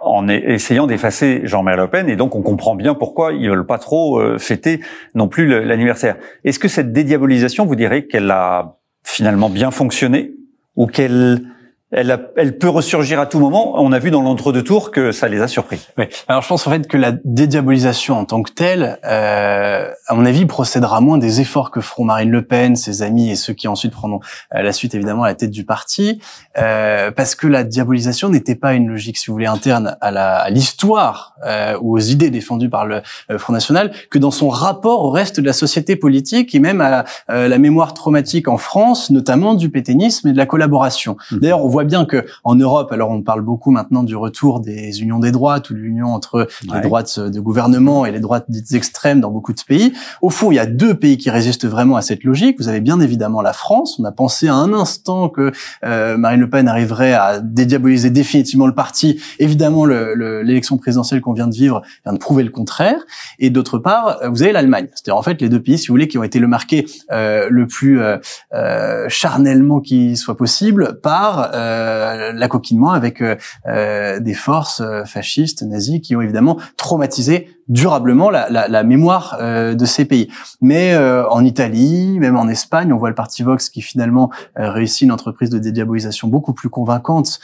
[0.00, 3.78] en essayant d'effacer Jean-Marie Le Pen, et donc on comprend bien pourquoi ils veulent pas
[3.78, 4.80] trop euh, fêter
[5.14, 6.16] non plus l'anniversaire.
[6.44, 10.34] Est-ce que cette dédiabolisation, vous direz qu'elle a finalement bien fonctionné,
[10.76, 11.42] ou qu'elle
[11.90, 13.74] elle, elle peut ressurgir à tout moment.
[13.76, 15.80] On a vu dans l'entre-deux tours que ça les a surpris.
[15.96, 16.04] Oui.
[16.28, 20.26] Alors je pense en fait que la dédiabolisation en tant que telle, euh, à mon
[20.26, 23.68] avis, procédera moins des efforts que feront Marine Le Pen, ses amis et ceux qui
[23.68, 24.20] ensuite prendront
[24.54, 26.20] euh, la suite évidemment à la tête du parti,
[26.58, 31.34] euh, parce que la diabolisation n'était pas une logique, si vous voulez, interne à l'histoire
[31.44, 35.10] euh, ou aux idées défendues par le euh, Front National, que dans son rapport au
[35.10, 39.54] reste de la société politique et même à euh, la mémoire traumatique en France, notamment
[39.54, 41.16] du pétainisme et de la collaboration.
[41.30, 41.38] Mmh.
[41.38, 45.02] D'ailleurs, on voit bien que en Europe, alors on parle beaucoup maintenant du retour des
[45.02, 48.72] unions des droites ou de l'union entre les droites de gouvernement et les droites dites
[48.72, 49.92] extrêmes dans beaucoup de pays.
[50.22, 52.56] Au fond, il y a deux pays qui résistent vraiment à cette logique.
[52.58, 53.98] Vous avez bien évidemment la France.
[53.98, 55.52] On a pensé à un instant que
[55.84, 59.20] euh, Marine Le Pen arriverait à dédiaboliser définitivement le parti.
[59.38, 63.00] Évidemment, l'élection le, présidentielle qu'on vient de vivre vient de prouver le contraire.
[63.38, 64.88] Et d'autre part, vous avez l'Allemagne.
[64.94, 67.48] C'est-à-dire en fait les deux pays, si vous voulez, qui ont été le marqué euh,
[67.50, 68.18] le plus euh,
[68.54, 76.00] euh charnellement qui soit possible par euh, l'acoquinement avec euh, euh, des forces fascistes, nazies,
[76.00, 80.28] qui ont évidemment traumatisé durablement la, la, la mémoire euh, de ces pays.
[80.60, 84.70] Mais euh, en Italie, même en Espagne, on voit le parti Vox qui finalement euh,
[84.70, 87.40] réussit une entreprise de dédiabolisation beaucoup plus convaincante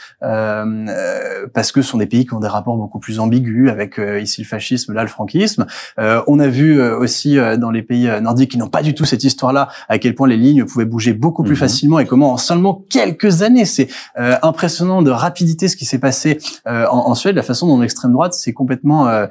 [1.53, 4.41] parce que ce sont des pays qui ont des rapports beaucoup plus ambigus avec ici
[4.41, 5.65] le fascisme, là le franquisme.
[5.97, 9.69] on a vu aussi dans les pays nordiques qui n'ont pas du tout cette histoire-là
[9.87, 11.59] à quel point les lignes pouvaient bouger beaucoup plus mhm.
[11.59, 16.39] facilement et comment en seulement quelques années, c'est impressionnant de rapidité ce qui s'est passé
[16.65, 19.27] en, en, Suède, la façon dont l'extrême droite s'est complètement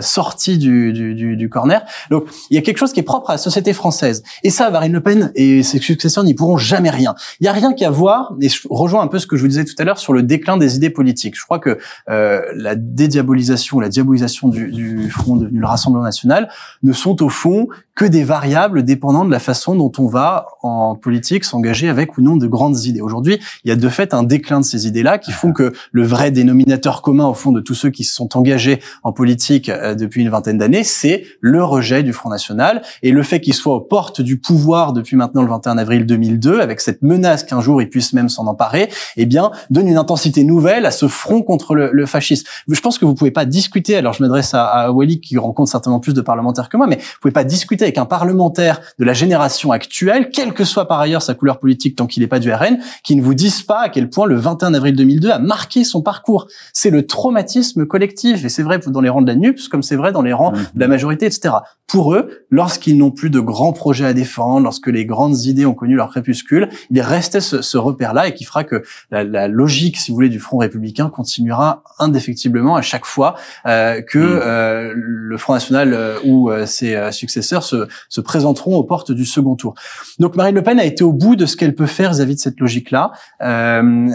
[0.00, 1.82] sortie du, corner.
[2.10, 4.22] Donc, il y a quelque chose qui est propre à la société française.
[4.42, 7.14] Et ça, Marine Le Pen et ses successeurs n'y pourront jamais rien.
[7.40, 9.48] Il y a rien qu'à voir, et je rejoins un peu ce que je vous
[9.48, 11.36] disais tout à l'heure sur le déclin des idées politiques.
[11.36, 11.78] Je crois que
[12.08, 16.48] euh, la dédiabolisation, la diabolisation du, du Front devenu le Rassemblement National
[16.82, 20.96] ne sont au fond que des variables dépendant de la façon dont on va en
[20.96, 23.00] politique s'engager avec ou non de grandes idées.
[23.00, 26.02] Aujourd'hui, il y a de fait un déclin de ces idées-là qui font que le
[26.02, 29.94] vrai dénominateur commun au fond de tous ceux qui se sont engagés en politique euh,
[29.94, 33.74] depuis une vingtaine d'années, c'est le rejet du Front National et le fait qu'il soit
[33.74, 37.82] aux portes du pouvoir depuis maintenant le 21 avril 2002 avec cette menace qu'un jour
[37.82, 41.74] il puisse même s'en emparer, eh bien, donne une intensité nouvelle à ce front contre
[41.74, 42.46] le, le fascisme.
[42.68, 45.70] Je pense que vous pouvez pas discuter, alors je m'adresse à, à Wally qui rencontre
[45.70, 49.04] certainement plus de parlementaires que moi, mais vous pouvez pas discuter avec un parlementaire de
[49.04, 52.38] la génération actuelle, quelle que soit par ailleurs sa couleur politique tant qu'il n'est pas
[52.38, 55.38] du RN, qui ne vous dise pas à quel point le 21 avril 2002 a
[55.38, 56.46] marqué son parcours.
[56.72, 59.96] C'est le traumatisme collectif, et c'est vrai dans les rangs de la NUPS, comme c'est
[59.96, 61.54] vrai dans les rangs de la majorité, etc.
[61.86, 65.74] Pour eux, lorsqu'ils n'ont plus de grands projets à défendre, lorsque les grandes idées ont
[65.74, 69.98] connu leur crépuscule, il restait ce, ce repère-là et qui fera que la, la, logique,
[69.98, 73.34] si vous voulez, du Front républicain continuera indéfectiblement à chaque fois
[73.66, 74.40] euh, que mmh.
[74.42, 79.12] euh, le Front national euh, ou euh, ses euh, successeurs se se, présenteront aux portes
[79.12, 79.74] du second tour.
[80.18, 82.40] Donc Marine Le Pen a été au bout de ce qu'elle peut faire vis-à-vis de
[82.40, 83.12] cette logique-là.
[83.42, 84.08] Euh,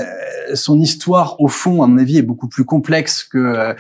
[0.54, 3.76] son histoire, au fond, à mon avis, est beaucoup plus complexe que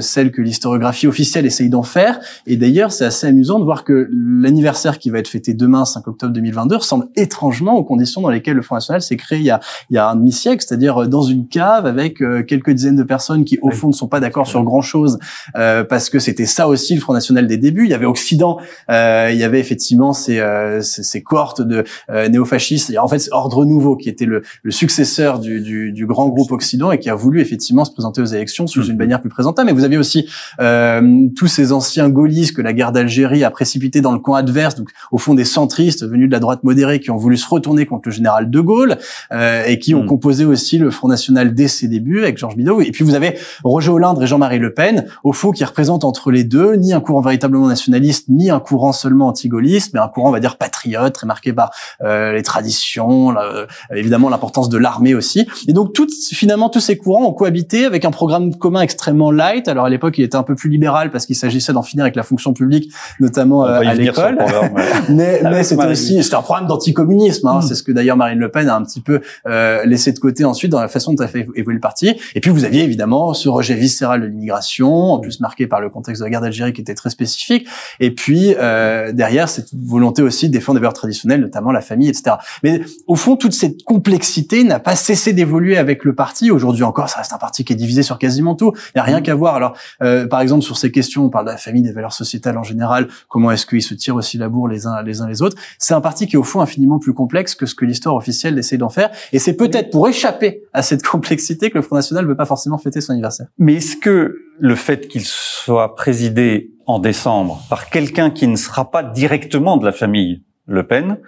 [0.00, 2.20] celle que l'historiographie officielle essaye d'en faire.
[2.46, 6.06] Et d'ailleurs, c'est assez amusant de voir que l'anniversaire qui va être fêté demain, 5
[6.08, 9.50] octobre 2022, ressemble étrangement aux conditions dans lesquelles le Front National s'est créé il y
[9.50, 13.02] a, il y a un demi-siècle, c'est-à-dire dans une cave avec euh, quelques dizaines de
[13.02, 15.18] personnes qui, au fond, ne sont pas d'accord sur grand-chose,
[15.56, 17.84] euh, parce que c'était ça aussi le Front National des débuts.
[17.84, 18.58] Il y avait Occident,
[18.90, 22.90] euh, il y avait effectivement ces, euh, ces, ces, cohortes de euh, néofascistes.
[22.90, 26.52] Et en fait, Ordre Nouveau, qui était le, le successeur du, du, du, grand groupe
[26.52, 28.98] Occident et qui a voulu effectivement se présenter aux élections sous une mhm.
[28.98, 29.66] bannière plus présentable.
[29.66, 30.28] Mais vous aviez aussi
[30.60, 34.74] euh, tous ces anciens gaullistes que la guerre d'Algérie a précipité dans le camp adverse,
[34.74, 37.86] donc au fond des centristes venus de la droite modérée qui ont voulu se retourner
[37.86, 38.98] contre le général de Gaulle
[39.32, 40.08] euh, et qui ont mhm.
[40.08, 42.80] composé aussi le Front National dès ses débuts avec Georges Bidault.
[42.80, 46.30] Et puis vous avez Roger Hollande et Jean-Marie Le Pen, au fond, qui représentent entre
[46.30, 50.28] les deux ni un courant véritablement nationaliste, ni un courant seulement anti-gaulliste, mais un courant,
[50.28, 51.70] on va dire, patriote, très marqué par
[52.02, 55.46] euh, les traditions, euh, évidemment l'importance de l'armée aussi.
[55.68, 59.68] Et donc, tout, finalement, tous ces courants ont cohabité avec un programme commun extrêmement light.
[59.68, 62.14] Alors, à l'époque, il était un peu plus libéral parce qu'il s'agissait d'en finir avec
[62.14, 64.38] la fonction publique, notamment euh, à l'école.
[65.08, 67.46] mais, mais c'était aussi, c'était un programme d'anticommunisme.
[67.48, 67.60] Hein.
[67.60, 67.62] Mm.
[67.62, 70.44] C'est ce que d'ailleurs Marine Le Pen a un petit peu euh, laissé de côté
[70.44, 72.14] ensuite dans la façon dont a fait évoluer le parti.
[72.34, 75.88] Et puis, vous aviez évidemment ce rejet viscéral de l'immigration, en plus marqué par le
[75.88, 77.66] contexte de la guerre d'Algérie qui était très spécifique.
[77.98, 82.08] Et puis, euh, derrière, cette volonté aussi de défendre des valeurs traditionnelles, notamment la famille,
[82.08, 82.36] etc.
[82.62, 86.50] Mais au fond, toute cette complexité n'a pas cessé d'évoluer avec le parti.
[86.50, 88.72] Aujourd'hui encore, ça reste un parti qui est divisé sur quasiment tout.
[88.88, 89.54] Il n'y a rien qu'à voir.
[89.54, 92.58] Alors, euh, par exemple, sur ces questions, on parle de la famille, des valeurs sociétales
[92.58, 93.08] en général.
[93.28, 95.94] Comment est-ce qu'ils se tirent aussi la bourre les uns les uns les autres C'est
[95.94, 98.78] un parti qui est au fond infiniment plus complexe que ce que l'histoire officielle essaie
[98.78, 99.10] d'en faire.
[99.32, 102.46] Et c'est peut-être pour échapper à cette complexité que le Front National ne veut pas
[102.46, 103.46] forcément fêter son anniversaire.
[103.58, 108.90] Mais est-ce que le fait qu'il soit présidé en décembre par quelqu'un qui ne sera
[108.90, 111.18] pas directement de la famille Le Pen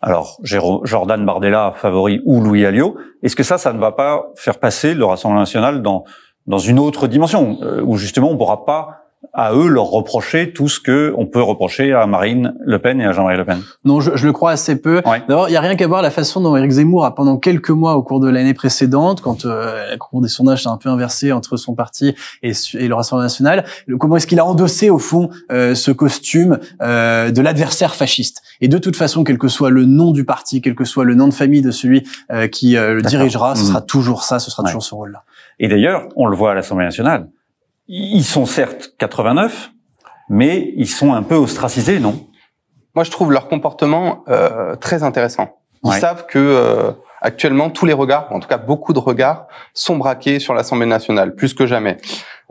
[0.00, 4.60] alors Jordan Bardella favori ou Louis Alliot, est-ce que ça, ça ne va pas faire
[4.60, 6.04] passer le Rassemblement national dans
[6.48, 10.52] dans une autre dimension euh, où justement on ne pourra pas à eux leur reprocher
[10.52, 13.60] tout ce que on peut reprocher à Marine Le Pen et à Jean-Marie Le Pen
[13.84, 15.02] Non, je, je, le crois assez peu.
[15.28, 17.70] D'abord, il y a rien qu'à voir la façon dont Éric Zemmour a pendant quelques
[17.70, 20.88] mois au cours de l'année précédente, quand euh, la cour des sondages s'est un peu
[20.88, 23.64] inversée entre son parti et, et le Rassemblement national,
[23.98, 28.68] comment est-ce qu'il a endossé au fond euh, ce costume euh, de l'adversaire fasciste Et
[28.68, 31.28] de toute façon, quel que soit le nom du parti, quel que soit le nom
[31.28, 33.66] de famille de celui euh, qui euh, le dirigera, ce mmh.
[33.66, 35.24] sera toujours ça, ce sera toujours ce rôle-là.
[35.58, 37.28] Et d'ailleurs, on le voit à l'Assemblée nationale
[37.88, 39.72] ils sont certes 89,
[40.28, 42.26] mais ils sont un peu ostracisés, non?
[42.94, 45.56] Moi, je trouve leur comportement euh, très intéressant.
[45.84, 46.90] Ils savent que euh,
[47.20, 51.34] actuellement tous les regards, en tout cas beaucoup de regards, sont braqués sur l'Assemblée nationale,
[51.34, 51.96] plus que jamais.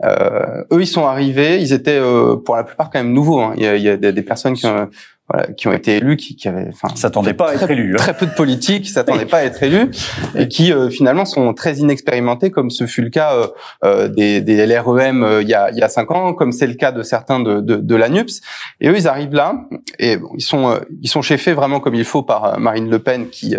[0.02, 3.40] Euh, eux, ils sont arrivés, ils étaient euh, pour la plupart quand même nouveaux.
[3.40, 3.52] Hein.
[3.56, 4.88] Il, y a, il y a des, personnes qui ont,
[5.28, 7.98] voilà, qui ont été élus, qui, qui avaient, enfin, s'attendaient pas à être élus, hein.
[7.98, 9.90] très peu de politiques, qui s'attendaient pas à être élus,
[10.34, 13.46] et qui euh, finalement sont très inexpérimentés, comme ce fut le cas euh,
[13.84, 16.66] euh des, des LREM euh, il y a il y a cinq ans, comme c'est
[16.66, 18.40] le cas de certains de, de, de l'ANUPS.
[18.80, 19.54] Et eux, ils arrivent là,
[19.98, 23.28] et bon, ils sont ils sont chefés vraiment comme il faut par Marine Le Pen,
[23.28, 23.56] qui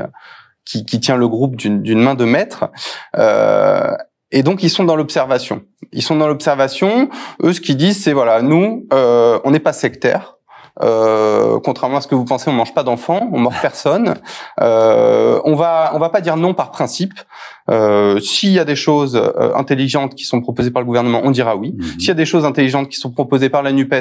[0.70, 2.70] qui, qui tient le groupe d'une main de maître.
[3.18, 3.96] Euh,
[4.32, 5.64] et donc ils sont dans l'observation.
[5.92, 7.10] Ils sont dans l'observation.
[7.44, 10.39] Eux, ce qu'ils disent, c'est voilà, nous, euh, on n'est pas sectaire.
[10.82, 14.16] Euh, contrairement à ce que vous pensez, on mange pas d'enfants, on mord personne.
[14.62, 17.14] Euh, on va, on va pas dire non par principe.
[17.70, 21.32] Euh, S'il y a des choses euh, intelligentes qui sont proposées par le gouvernement, on
[21.32, 21.76] dira oui.
[21.78, 21.86] Mhm.
[22.00, 23.94] S'il y a des choses intelligentes qui sont proposées par la Nupes,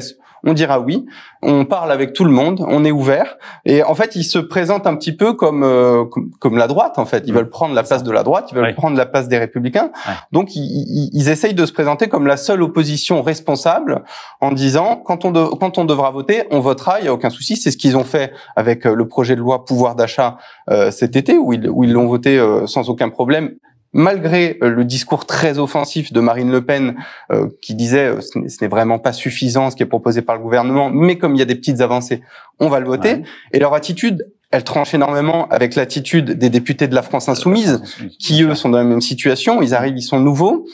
[0.45, 1.07] on dira oui.
[1.43, 3.37] On parle avec tout le monde, on est ouvert.
[3.65, 6.05] Et en fait, ils se présentent un petit peu comme euh,
[6.39, 6.99] comme, la droite.
[6.99, 9.29] En fait, ils veulent prendre la place de la droite, ils veulent prendre la place
[9.29, 9.91] des républicains.
[10.33, 14.03] Donc, ils, ils, essayent de se présenter comme la seule opposition responsable,
[14.41, 17.01] en disant quand on quand on devra voter, on votera.
[17.01, 17.57] Il y a aucun souci.
[17.57, 20.39] C'est ce qu'ils ont fait avec euh, le projet de loi pouvoir d'achat
[20.71, 23.57] euh, cet été, où ils où ils l'ont voté sans aucun problème
[23.93, 26.97] malgré euh, le discours très offensif de Marine Le Pen
[27.33, 30.43] euh, qui disait euh, ce n'est vraiment pas suffisant ce qui est proposé par le
[30.43, 32.23] gouvernement, mais comme il y a des petites avancées,
[32.61, 33.23] on va le voter.
[33.53, 37.83] Et leur attitude, elle tranche énormément avec l'attitude des députés de la France insoumise,
[38.19, 39.63] qui eux sont dans la même situation.
[39.63, 40.67] Ils arrivent, ils sont nouveaux.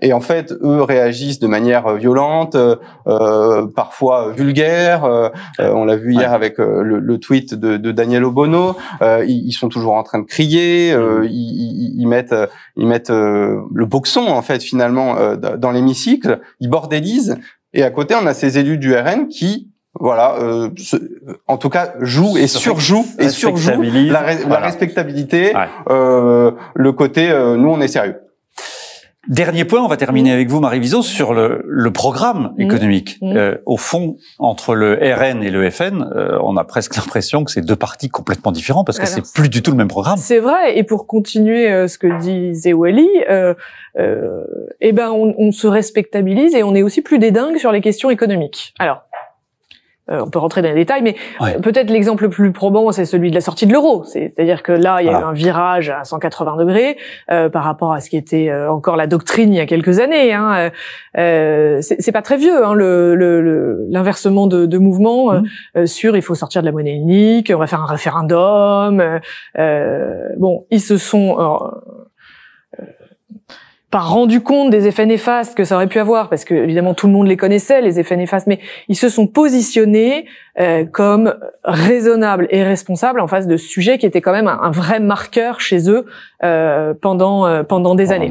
[0.00, 2.76] Et en fait, eux réagissent de manière euh, violente, euh,
[3.06, 5.04] euh, parfois vulgaire.
[5.04, 5.28] Euh,
[5.58, 8.74] on l'a vu hier avec le, le, tweet de, de Daniel Obono.
[9.02, 10.96] Ils, ils, sont toujours en train de crier.
[10.96, 11.24] Mm.
[11.24, 12.34] Ils, ils, mettent,
[12.76, 16.40] ils mettent le boxon en fait finalement dans l'hémicycle.
[16.60, 17.36] Ils bordélisent.
[17.74, 20.70] Et à côté, on a ces élus du RN qui voilà, euh,
[21.46, 25.52] en tout cas joue et surjoue et surjoue la, la respectabilité,
[25.90, 28.16] euh, le côté euh, nous on est sérieux.
[29.28, 32.60] Dernier point, on va terminer avec vous, Marie Vizot, sur le, le programme mmh.
[32.60, 33.18] économique.
[33.22, 33.36] Mmh.
[33.36, 37.52] Euh, au fond, entre le RN et le FN, euh, on a presque l'impression que
[37.52, 40.16] c'est deux partis complètement différents parce que c'est plus du tout le même programme.
[40.18, 40.76] C'est vrai.
[40.76, 43.54] Et pour continuer euh, ce que disait Wally, euh,
[44.80, 47.80] eh ben on, on, se respectabilise et on est aussi plus des dingues sur les
[47.80, 48.74] questions économiques.
[48.80, 49.02] Alors,
[50.10, 53.04] euh, on peut rentrer dans les détails, mais euh, peut-être l'exemple le plus probant, c'est
[53.04, 54.02] celui de la sortie de l'euro.
[54.04, 56.96] C'est-à-dire que là, il y a eu un virage à 180 degrés
[57.30, 60.00] euh, par rapport à ce qui était euh, encore la doctrine il y a quelques
[60.00, 60.32] années.
[60.32, 60.70] Hein.
[61.14, 65.32] c'est pas très vieux, hein, l'inversement le, de, de mouvement
[65.74, 65.86] mmh.
[65.86, 69.20] sur il faut sortir de la monnaie unique, on va faire un référendum.
[70.36, 71.36] bon, ils se sont
[73.92, 77.06] pas rendu compte des effets néfastes que ça aurait pu avoir, parce que évidemment tout
[77.06, 80.24] le monde les connaissait, les effets néfastes, mais ils se sont positionnés
[80.60, 81.34] euh, comme
[81.64, 85.88] raisonnables et responsables en face de sujets qui étaient quand même un, vrai marqueur chez
[85.90, 86.04] eux
[86.44, 88.30] euh, pendant euh, pendant des années.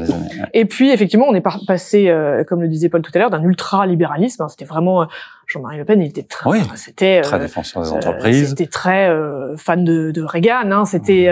[0.54, 3.42] Et puis effectivement, on est passé, euh, comme le disait Paul tout à l'heure, d'un
[3.42, 4.42] ultra-libéralisme.
[4.42, 5.08] Hein, c'était vraiment
[5.48, 8.50] Jean-Marie Le Pen, il était très, c'était très défenseur des entreprises.
[8.50, 9.10] C'était très
[9.56, 10.70] fan de, de Reagan.
[10.70, 11.28] Hein, c'était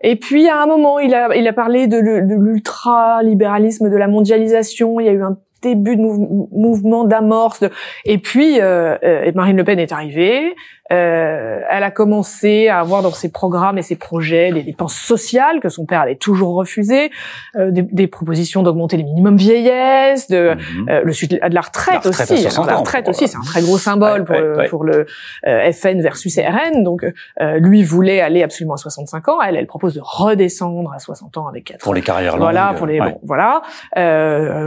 [0.00, 4.08] et puis à un moment, il a il a parlé de, de l'ultra-libéralisme, de la
[4.08, 5.00] mondialisation.
[5.00, 7.64] Il y a eu un début de mouvement d'amorce.
[8.04, 8.96] Et puis, euh,
[9.34, 10.54] Marine Le Pen est arrivée.
[10.94, 15.60] Euh, elle a commencé à avoir dans ses programmes et ses projets des dépenses sociales
[15.60, 17.10] que son père avait toujours refusé,
[17.56, 20.36] euh, des, des, propositions d'augmenter les minimums vieillesse, de
[20.88, 22.46] euh, le de la retraite, aussi.
[22.66, 25.06] la retraite aussi, c'est un très gros symbole pour, le, pour le
[25.72, 26.84] FN versus RN.
[26.84, 27.04] Donc,
[27.40, 29.38] lui voulait aller absolument à 65 ans.
[29.42, 32.76] Elle, elle propose de redescendre à 60 ans avec 4 pour les carrières voilà, longues.
[32.76, 33.62] Pour les, bon, voilà,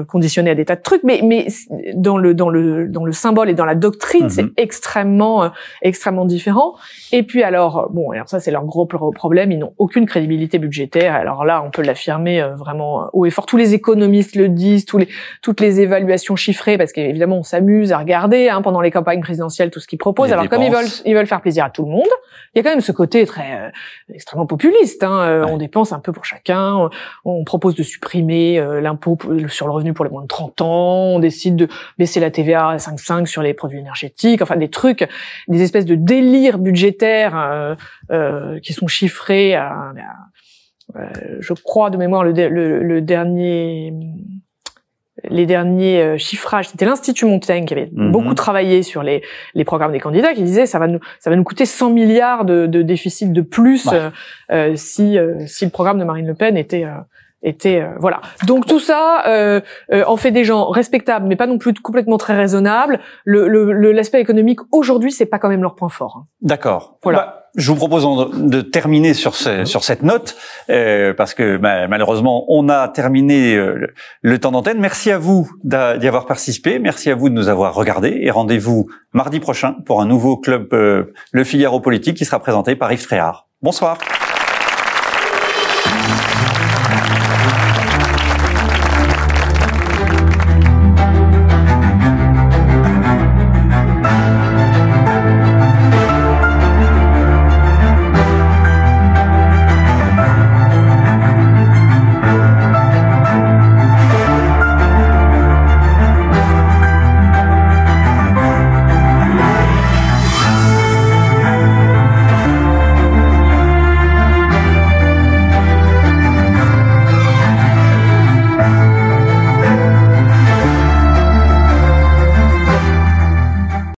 [0.07, 1.03] conditionné à des tas de trucs.
[1.03, 1.47] Mais, mais
[1.93, 4.53] dans le dans le dans le symbole et dans la doctrine, c'est mhm.
[4.57, 5.51] extrêmement
[5.81, 6.75] extrêmement différent.
[7.11, 11.15] Et puis alors, bon, alors ça c'est leur gros problème, ils n'ont aucune crédibilité budgétaire.
[11.15, 13.45] Alors là, on peut l'affirmer euh, vraiment haut et fort.
[13.45, 15.07] Tous les économistes le disent, tous les,
[15.41, 19.71] toutes les évaluations chiffrées, parce qu'évidemment on s'amuse à regarder hein, pendant les campagnes présidentielles
[19.71, 20.31] tout ce qu'ils proposent.
[20.31, 22.07] alors comme ils veulent, ils veulent faire plaisir à tout le monde,
[22.53, 23.69] il y a quand même ce côté très euh,
[24.13, 25.03] extrêmement populiste.
[25.03, 25.21] Hein.
[25.21, 26.89] Euh, on dépense un peu pour chacun.
[27.23, 31.03] On propose de supprimer l'impôt sur le revenu pour les moins de 30 ans.
[31.15, 34.41] On décide de baisser la TVA à 5,5 sur les produits énergétiques.
[34.41, 35.07] Enfin des trucs,
[35.47, 36.57] des espèces de délires
[36.97, 37.75] budgétaires euh,
[38.11, 39.93] euh, qui sont chiffrés à,
[40.95, 41.01] euh,
[41.39, 43.93] je crois de mémoire le, le, dernier
[45.23, 48.11] les derniers chiffrages, c'était l'Institut Montaigne qui avait mhm.
[48.11, 49.23] beaucoup travaillé sur les,
[49.55, 52.45] les programmes des candidats, qui disait ça va nous ça va nous coûter 100 milliards
[52.45, 53.89] de, de déficit de plus
[54.75, 55.17] si
[55.47, 56.85] si le programme de Marine Le Pen était
[57.43, 58.21] était euh, voilà.
[58.45, 59.61] Donc tout ça euh,
[59.91, 62.99] euh, en fait des gens respectables, mais pas non plus complètement très raisonnables.
[63.25, 63.47] Le
[63.91, 66.17] l'aspect économique aujourd'hui, c'est pas quand même leur point fort.
[66.19, 66.25] Hein.
[66.41, 66.97] D'accord.
[67.03, 67.17] Voilà.
[67.19, 70.37] Bah, je vous propose de terminer sur, ce, sur cette note,
[70.69, 74.79] euh, parce que bah, malheureusement, on a terminé le, le temps d'antenne.
[74.79, 78.87] Merci à vous d'y avoir participé, merci à vous de nous avoir regardés, et rendez-vous
[79.11, 83.47] mardi prochain pour un nouveau club Le Figaro Politique qui sera présenté par Yves Tréhard.
[83.63, 83.97] Bonsoir.